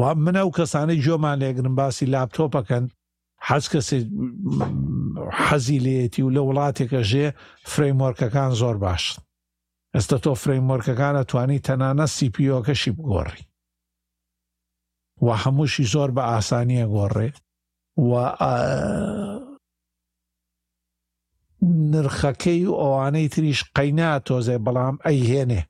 وا 0.00 0.10
منە 0.24 0.42
و 0.46 0.54
کەسانی 0.58 1.02
جۆمان 1.04 1.36
لێگرن 1.42 1.74
باسی 1.78 2.06
لاپتۆپەکەن 2.14 2.84
حەز 3.48 3.64
کەسێک 3.72 4.04
حەزی 5.46 5.78
لێتی 5.84 6.22
و 6.24 6.32
لە 6.36 6.40
وڵاتێکە 6.48 7.00
ژێ 7.10 7.26
فرەیمۆرکەکان 7.72 8.50
زۆر 8.60 8.76
باشن 8.84 9.18
ئێستا 9.94 10.16
تۆ 10.24 10.32
فرەیمۆرکەکانە 10.42 11.22
توانی 11.30 11.58
تەنانە 11.66 12.06
سیپیۆکەشی 12.16 12.92
بگۆڕی 12.98 13.42
و 15.26 15.28
هەمووشی 15.42 15.88
زۆر 15.94 16.10
بە 16.16 16.22
ئاسانیە 16.30 16.86
گۆڕێ 16.94 17.28
و 18.08 18.10
نرخەکەی 21.92 22.62
و 22.70 22.74
ئەوانەی 22.82 23.30
تریش 23.34 23.60
قەینا 23.76 24.10
تۆزێ 24.26 24.56
بەڵام 24.66 24.94
ئەی 25.06 25.18
هێنێ 25.30 25.62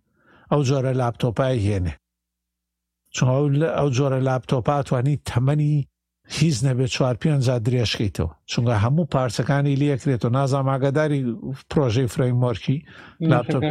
ئەو 0.50 0.60
جۆرە 0.68 0.92
لاپتۆپای 1.00 1.56
هێنێ 1.68 1.94
چۆن 3.14 3.28
ئەو 3.80 3.88
جۆرە 3.96 4.20
لاپتۆپاتوانی 4.28 5.16
تەمەنی 5.28 5.72
هیچ 6.36 6.56
نەبێت 6.66 6.90
چوار 6.96 7.14
پێنج 7.22 7.44
درێژکەیتەوە 7.66 8.30
چونگە 8.52 8.74
هەموو 8.84 9.10
پارچەکانی 9.14 9.80
لەکرێت 9.82 10.22
و 10.24 10.30
نازاماگەداری 10.36 11.20
پرۆژەی 11.70 12.08
فرەیمۆرکی 12.14 12.78
لاپتۆپ 13.30 13.64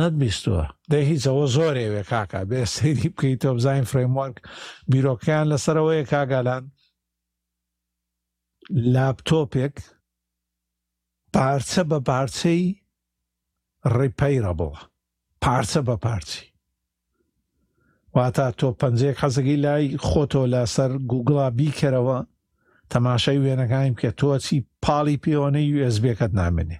نەتبیستووە 0.00 0.64
دەی 0.90 1.04
هیچەوە 1.10 1.44
زۆرێوێ 1.56 2.02
کاکا 2.12 2.40
بێ 2.50 2.60
سەیری 2.74 3.08
بکەیتەوە 3.14 3.54
بزین 3.56 3.84
فرەیمۆرک 3.92 4.36
بیرۆکیان 4.92 5.46
لەسەرەوەیە 5.52 6.04
کاگالان 6.12 6.64
لاپتۆپێک 8.94 9.74
پارچە 11.34 11.82
بە 11.90 11.98
پارچەی 12.08 12.62
ڕێپەیرە 13.96 14.52
بڵە 14.58 14.80
پارچە 15.44 15.80
بە 15.88 15.96
پارچی 16.04 16.51
واتا 18.16 18.46
تۆ 18.58 18.64
پەنجەیەک 18.80 19.18
حەزگی 19.22 19.56
لای 19.64 19.96
خۆتۆ 20.08 20.42
لەسەر 20.52 20.90
گوگڵا 21.10 21.46
بیکەرەوە 21.58 22.18
تەماشای 22.92 23.38
وێنەکانیم 23.44 23.94
کە 24.00 24.08
تۆ 24.20 24.30
چی 24.44 24.56
پاڵی 24.84 25.16
پیۆنەی 25.24 25.66
یUSBەکەت 25.84 26.32
نامێنێ 26.40 26.78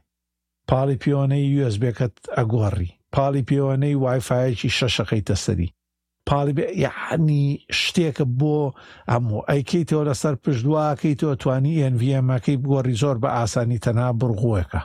پاڵی 0.68 0.96
پیۆنەی 1.02 1.44
یUSBەکەت 1.64 2.14
ئەگۆڕی 2.36 2.90
پاڵی 3.14 3.42
پیۆنەی 3.48 3.98
وایفاایکی 4.02 4.74
شەشەقەی 4.78 5.22
تەسەری 5.28 5.68
پاڵی 6.28 6.54
یعنی 6.84 7.42
شتێکە 7.82 8.24
بۆ 8.40 8.56
ئەموو 9.10 9.46
ئەیکەیتەوە 9.50 10.04
لەسەر 10.08 10.34
پشتدوواکەی 10.44 11.14
تۆ 11.20 11.28
توانی 11.42 11.74
NVMەکەی 11.94 12.58
بگۆڕی 12.62 12.98
زۆر 13.02 13.16
بە 13.22 13.28
ئاسانی 13.38 13.78
تەنا 13.84 14.06
بڕغوەکە 14.20 14.82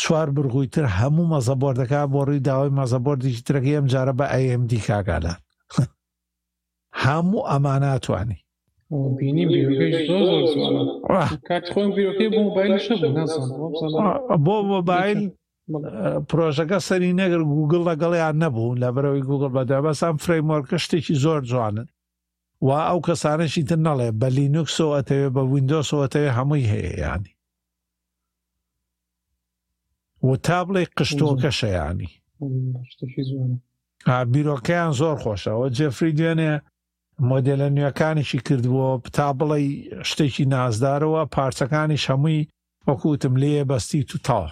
چوار 0.00 0.28
برغوویتر 0.36 0.84
هەموو 0.98 1.30
مەزەبۆردەکە 1.32 2.00
بۆ 2.12 2.20
ڕووی 2.26 2.40
داوای 2.46 2.70
مەزەبۆردیجی 2.78 3.42
ترەکە 3.48 3.70
ئەم 3.76 3.86
جارە 3.92 4.14
بە 4.18 4.26
ئەMD 4.34 4.72
کاگالان 4.88 5.38
هەموو 7.04 7.46
ئەماناتوانی 7.50 8.38
بینی 9.18 9.44
بۆ 14.44 14.56
مۆبایل 14.72 15.20
پرۆژەکە 16.30 16.78
سەری 16.88 17.16
نەگەر 17.20 17.42
گوگل 17.56 17.82
لەگەڵیان 17.90 18.36
نەبوون 18.42 18.76
لە 18.82 18.88
بەرەوەی 18.94 19.26
گوگل 19.30 19.50
بەدابەسان 19.56 20.14
فرەیمۆرکە 20.24 20.76
شتێکی 20.84 21.14
زۆر 21.24 21.40
جوانن 21.50 21.88
و 22.66 22.68
ئەو 22.88 22.98
کەسانەشی 23.06 23.62
تر 23.68 23.78
نەڵێ 23.86 24.08
بە 24.20 24.28
لینوکسەوەتەوێ 24.36 25.28
بە 25.36 25.42
وینندۆسەوەتەوێ 25.52 26.30
هەمووی 26.36 26.70
هەیەیانی 26.72 27.32
و 30.26 30.30
تا 30.44 30.58
بڵێ 30.66 30.82
قشتۆکەشەیانی 30.98 32.10
بیرۆکەیان 34.32 34.92
زۆر 35.00 35.16
خۆشەوە 35.24 35.66
جێفری 35.76 36.16
دوێنێ 36.18 36.54
مۆدلە 37.26 37.68
نوێەکانیشی 37.76 38.40
کردووە 38.46 38.90
تا 39.16 39.28
بڵێ 39.38 39.58
شتێکی 40.08 40.44
نازدارەوە 40.54 41.22
پارچەکانی 41.34 42.02
هەمووی 42.06 42.46
وەکوتم 42.88 43.34
لێ 43.42 43.62
بەستی 43.70 44.02
تو 44.10 44.16
تاوە 44.26 44.50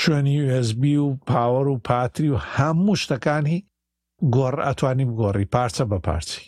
شوێنی 0.00 0.36
USB 0.60 0.82
و 1.04 1.08
پاوەڕ 1.30 1.66
و 1.70 1.78
پاتری 1.88 2.30
و 2.34 2.38
هەموو 2.54 2.96
شتەکانی 3.02 3.58
گۆڕ 4.34 4.54
ئەتوانی 4.66 5.08
بگۆڕی 5.10 5.46
پارچە 5.54 5.84
بە 5.90 5.98
پارچی 6.06 6.44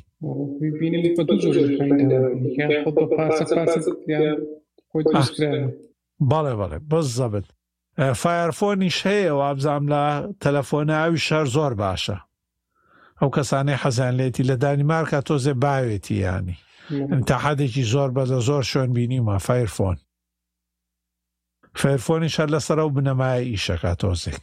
بەڵێ 6.30 6.54
بەڵێ 6.60 6.78
بزەبت 6.90 7.46
فایرفۆنیش 8.22 8.96
هەیە 9.08 9.32
و 9.36 9.40
ئابزام 9.46 9.82
لە 9.92 10.04
تەلەفۆناوی 10.42 11.22
شەر 11.26 11.44
زۆر 11.56 11.72
باشە 11.82 12.18
ئەو 13.20 13.30
کەسانەی 13.36 13.80
حەزانلێتی 13.82 14.46
لە 14.50 14.56
دانیمارکە 14.64 15.20
تۆزێ 15.28 15.54
باوێتی 15.64 16.16
ینی 16.26 16.56
تاحادێکی 17.28 17.84
زۆر 17.92 18.10
بەدە 18.16 18.38
زۆر 18.48 18.62
شوێن 18.70 18.90
بینی 18.96 19.20
ما 19.28 19.38
فایرفۆن 19.46 19.98
فێرفۆنی 21.80 22.32
شەر 22.34 22.48
لەسەر 22.54 22.78
و 22.88 22.94
بنەمایە 22.96 23.40
ئیشەکە 23.50 23.92
تۆزێک 24.02 24.42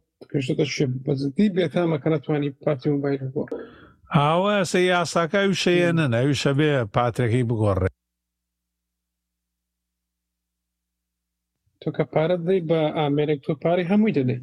بەزدی 1.05 1.49
بێتامەکە 1.57 2.09
نتوانی 2.14 2.51
پارتی 2.62 2.89
و 2.91 2.99
بایر 3.03 3.22
بۆ 3.35 3.43
ئاوە 4.16 4.57
سە 4.70 4.79
یاساکە 4.93 5.41
وشەیە 5.51 5.91
نەناویشە 5.99 6.53
بێ 6.59 6.72
پاتێکی 6.95 7.45
بگۆڕێت 7.49 7.97
تۆ 11.87 11.91
کە 11.97 12.05
پارەت 12.14 12.43
دەی 12.49 12.61
بە 12.68 12.80
ئامێرێک 12.99 13.41
تۆ 13.47 13.53
پارەی 13.62 13.89
هەمووی 13.91 14.16
دەدەی 14.18 14.39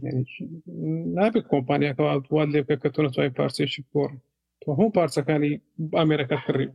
نابێت 1.17 1.45
کۆمپانیەکەوات 1.51 2.23
لێ 2.53 2.61
بکە 2.67 2.75
کە 2.81 2.89
تۆ 2.95 2.99
نتوای 3.05 3.29
پارسێشی 3.37 3.83
کۆڕ 3.91 4.11
تۆ 4.61 4.69
هەوو 4.77 4.93
پارچەکانی 4.97 5.51
ئامێرەکە 5.97 6.37
کڕی 6.45 6.67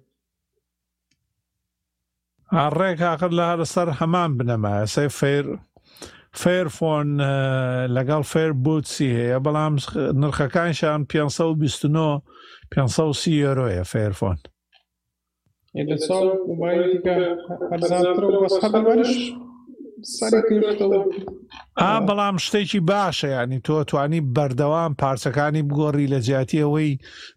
ڕێک 2.78 2.98
ئاخر 3.08 3.30
لە 3.38 3.44
هەرسەر 3.50 3.88
هەمان 3.98 4.30
بنەما 4.38 4.74
سەی 4.94 5.08
فێر 5.18 5.46
فێرفۆن 6.42 7.08
لەگەڵ 7.96 8.22
فێر 8.32 8.50
بوتسی 8.64 9.08
هەیە 9.18 9.38
بەڵام 9.44 9.74
نرخەکانشان 10.22 11.00
529 11.04 12.22
530 12.74 13.32
یۆرۆیە 13.42 13.84
فێرفۆن. 13.92 14.38
ئا 21.84 21.90
بەڵام 22.08 22.36
شتێکی 22.44 22.80
باشە 22.90 23.28
ینی 23.36 23.58
تۆ 23.66 23.76
توانی 23.90 24.20
بەردەوام 24.36 24.92
پارچەکانی 25.02 25.62
بگۆڕی 25.68 26.10
لە 26.14 26.18
جیاتی 26.26 26.62
ئەوەی 26.64 26.90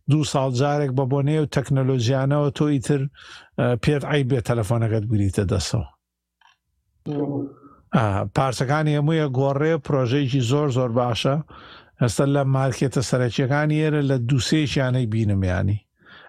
دوو 0.09 0.23
ساڵ 0.33 0.49
جارێک 0.61 0.91
بە 0.97 1.05
بۆنێ 1.11 1.37
و 1.41 1.51
تەکنەلۆژیانەوە 1.55 2.49
تۆ 2.57 2.65
ئیتر 2.73 3.01
پێت 3.83 4.03
ئای 4.09 4.23
بێت 4.29 4.45
تەلەفۆنەکەت 4.49 5.03
بریتە 5.11 5.43
دەسەوە 5.51 5.87
پارچەکانی 8.35 8.97
هەموویە 8.97 9.27
گۆڕێ 9.39 9.73
پرۆژێکی 9.85 10.41
زۆر 10.51 10.67
زۆر 10.77 10.89
باشە 11.01 11.35
ئەستا 12.01 12.25
لە 12.35 12.43
مارکێتە 12.55 13.01
سەرەکیەکانی 13.09 13.81
ئێرە 13.81 14.01
لە 14.09 14.17
دووسێشیانەی 14.29 15.07
بینمیانی 15.13 15.79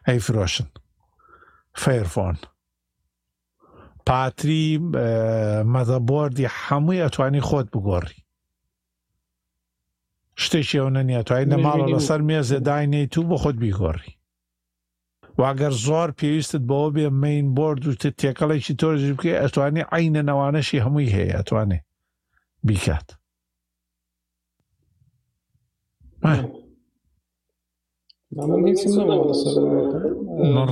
ئەی 0.07 0.19
فرۆشن 0.27 0.69
فێرفۆن. 1.83 2.37
پاتری 4.07 4.79
مەدەبردی 5.75 6.47
هەمووی 6.63 7.03
ئەتوانی 7.07 7.43
خۆت 7.49 7.69
بگۆڕی 7.75 8.19
شتێکی 10.43 10.79
ئەو 10.81 10.91
نەنیە 10.97 11.21
توانی 11.29 11.51
نەماڵە 11.53 11.87
لەسەر 11.95 12.21
مێزە 12.29 12.59
داینەی 12.69 13.07
تو 13.13 13.21
بۆ 13.29 13.37
خۆت 13.43 13.57
بیگۆڕی 13.63 14.13
واگەر 15.39 15.73
زۆر 15.87 16.09
پێویستت 16.19 16.63
بەوە 16.71 16.89
بێ 16.95 17.07
مین 17.23 17.55
برد 17.57 17.83
و 17.87 17.93
تێکەڵێکی 18.21 18.75
تۆژ 18.81 19.01
بکە 19.17 19.33
ئەتوانی 19.43 19.85
عینە 19.95 20.23
نەوانەشی 20.29 20.83
هەمووی 20.85 21.13
هەیە 21.15 21.35
ئەتوانێ 21.39 21.81
بیکات 22.67 23.09
من 26.23 26.39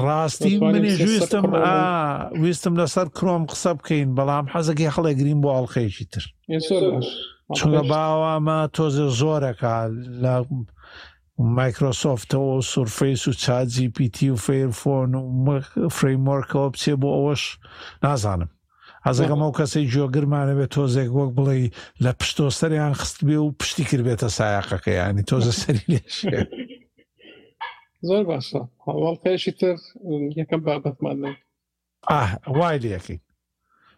ڕاستی 0.02 0.58
منێ 0.60 0.94
ویستم 1.04 1.44
ویستم 2.42 2.74
لەسەر 2.80 3.06
کرۆم 3.18 3.42
قسە 3.50 3.70
بکەین 3.78 4.10
بەڵام 4.18 4.46
حەزەکی 4.52 4.90
خەڵێ 4.94 5.12
گرین 5.20 5.40
بۆ 5.42 5.48
ئاڵخێکی 5.54 6.04
تر 6.12 6.24
چونگە 7.58 7.82
باوامە 7.90 8.58
تۆزە 8.76 9.06
زۆرەکە 9.20 9.76
لە 10.22 10.34
مایکرۆسۆفتەوە 11.56 12.54
سورفیس 12.72 13.22
و 13.28 13.32
چاجی 13.42 13.88
پیتی 13.96 14.30
و 14.30 14.36
فێرفۆن 14.46 15.10
و 15.16 15.28
فرەیمۆرکەوە 15.96 16.66
بچێ 16.72 16.94
بۆ 17.02 17.08
ئەوەش 17.16 17.42
نازانم 18.02 18.50
ئازەکەم 19.06 19.40
ئەو 19.44 19.52
کەسی 19.58 19.84
جۆگرمانە 19.94 20.54
بێت 20.58 20.70
تۆزێک 20.76 21.10
وەک 21.18 21.30
بڵێ 21.38 21.60
لە 22.04 22.10
پشتۆ 22.18 22.44
سەریان 22.58 22.94
خست 23.00 23.18
بێ 23.26 23.36
و 23.40 23.52
پشتی 23.60 23.84
کرد 23.88 24.04
بێتە 24.08 24.28
سایقەکە 24.38 24.88
ینی 24.96 25.22
تۆزە 25.30 25.52
سەری 25.62 25.84
لێش 25.92 26.14
زۆر 28.08 28.24
باشە 28.32 28.60
هەواڵقەیەشی 28.86 29.52
تر 29.60 29.74
یەکەم 30.40 30.60
بابەتمان 30.66 31.16
وای 32.58 32.78
لەکەین 32.84 33.20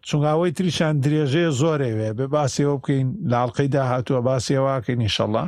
چونگاوەی 0.08 0.54
تریشان 0.56 0.94
درێژەیە 1.04 1.50
زۆرەوێ 1.60 2.08
بێ 2.18 2.26
باسیەوە 2.36 2.74
بکەین 2.80 3.08
لاڵقەی 3.32 3.68
داهاتووە 3.74 4.20
باسیێواکەین 4.30 4.98
نیشەڵە 5.06 5.44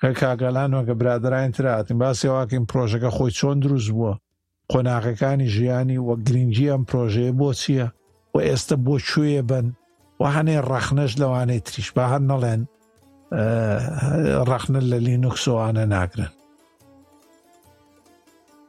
کە 0.00 0.10
کاگەلان 0.20 0.70
وەگە 0.78 0.94
برادران 1.00 1.50
تراتین 1.56 1.98
باسیێواکەین 2.04 2.64
پرۆژەکە 2.70 3.10
خۆی 3.16 3.36
چۆن 3.38 3.56
دروست 3.64 3.90
بووە 3.96 4.12
قۆناغەکانی 4.72 5.48
ژیانی 5.56 5.98
وە 6.08 6.14
گرنگجی 6.26 6.70
ئەم 6.72 6.82
پرۆژەیە 6.88 7.32
بۆ 7.40 7.48
چییە 7.60 7.86
و 8.34 8.38
ئێستا 8.46 8.76
بۆ 8.86 8.94
کوێە 9.08 9.42
بن 9.50 9.66
و 10.20 10.24
هەنێ 10.36 10.56
ڕەخنەش 10.70 11.12
لەوانەی 11.20 11.64
تریش 11.66 11.88
بە 11.96 12.04
هەر 12.12 12.22
نەڵێن 12.30 12.62
ڕەخنە 14.48 14.80
لە 14.90 14.98
لینوکسۆوانە 15.06 15.84
ناگرن 15.94 16.30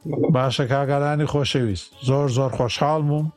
باشە 0.08 0.64
کاگالانی 0.72 1.26
خۆشەویست 1.32 1.88
زۆر 2.08 2.28
زۆر 2.28 2.48
خۆشحاڵم 2.58 3.12
و 3.12 3.28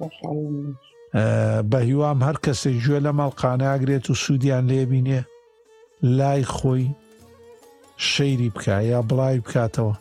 بە 1.72 1.76
هیوام 1.88 2.20
هەر 2.28 2.38
کەسێک 2.46 2.78
گوێ 2.86 3.00
لە 3.06 3.12
مەڵقانەگرێت 3.20 4.06
و 4.10 4.14
سوودیان 4.24 4.64
لێبینێ 4.72 5.20
لای 6.20 6.44
خۆی 6.56 6.88
شەیری 8.12 8.52
بکە 8.56 8.76
یا 8.92 9.00
بڵای 9.10 9.40
بکاتەوە 9.44 9.94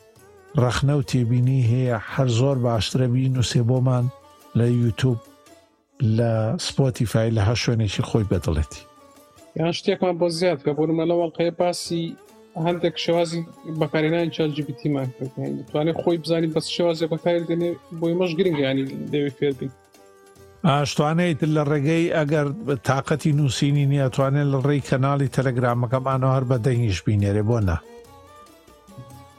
ڕەخنە 0.63 0.95
و 0.99 1.03
تێبینی 1.11 1.69
هەیە 1.73 1.99
هەر 2.15 2.29
زۆر 2.39 2.57
باشترە 2.67 3.07
بین 3.15 3.33
وسێ 3.43 3.63
بۆمان 3.69 4.05
لە 4.59 4.65
یوتوب 4.83 5.19
لە 6.17 6.31
سپۆتیفای 6.67 7.31
لە 7.37 7.43
هە 7.49 7.55
شوێنێکی 7.63 8.03
خۆی 8.09 8.25
بەدڵێتی 8.31 8.81
یان 9.57 9.73
شتێکمان 9.73 10.17
بۆ 10.21 10.29
زیاد 10.29 10.59
کە 10.65 10.71
بۆرممە 10.77 11.05
لەوەڵ 11.11 11.31
قەیە 11.39 11.53
باسی 11.59 12.15
هەندێک 12.65 12.97
شێوازی 13.05 13.43
بەکارێنانی 13.81 14.31
چاجیبیتیمان 14.37 15.09
کرد 15.17 15.33
دەتوانێت 15.61 15.97
خۆی 16.03 16.19
بزانانی 16.25 16.51
بەس 16.55 16.67
شێوازی 16.77 17.07
بەکاری 17.13 17.47
دێنێ 17.49 17.71
بۆی 18.01 18.15
مەش 18.21 18.33
گرنگیانی 18.39 18.85
دەوێت 19.13 19.35
فێربی 19.39 19.71
ئاشتوانێت 20.69 21.41
لە 21.55 21.63
ڕێگەی 21.71 22.07
ئەگەر 22.19 22.47
تااقەتی 22.87 23.33
نووسینی 23.39 23.87
نیاتوانێت 23.93 24.49
لە 24.55 24.59
ڕێی 24.67 24.85
کەناڵی 24.89 25.29
تەلەگرامەکەمانەوە 25.37 26.33
هەر 26.37 26.45
بە 26.51 26.57
دەنگیش 26.67 26.99
بینێرێ 27.07 27.43
بۆنا 27.51 27.77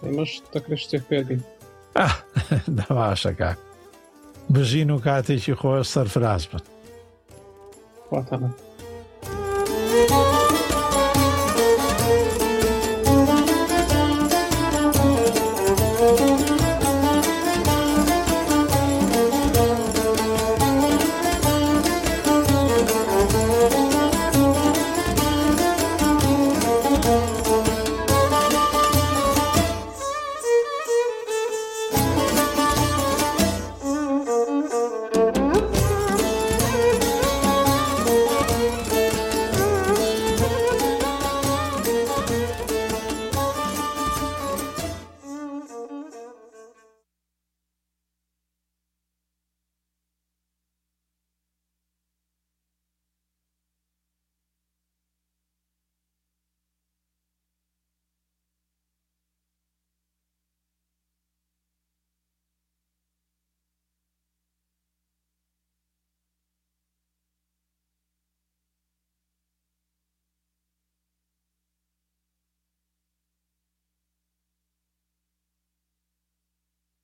ئێمەش 0.03 0.31
تەکرە 0.53 0.77
شتێک 0.83 1.03
پێبین 1.09 1.41
دەواشەکە 2.79 3.49
بژین 4.53 4.89
و 4.91 4.99
کاتێکی 5.05 5.53
خۆ 5.59 5.71
سەرفراز 5.93 6.43
بن. 6.51 6.63
Thank 8.29 10.11
you. 10.11 10.30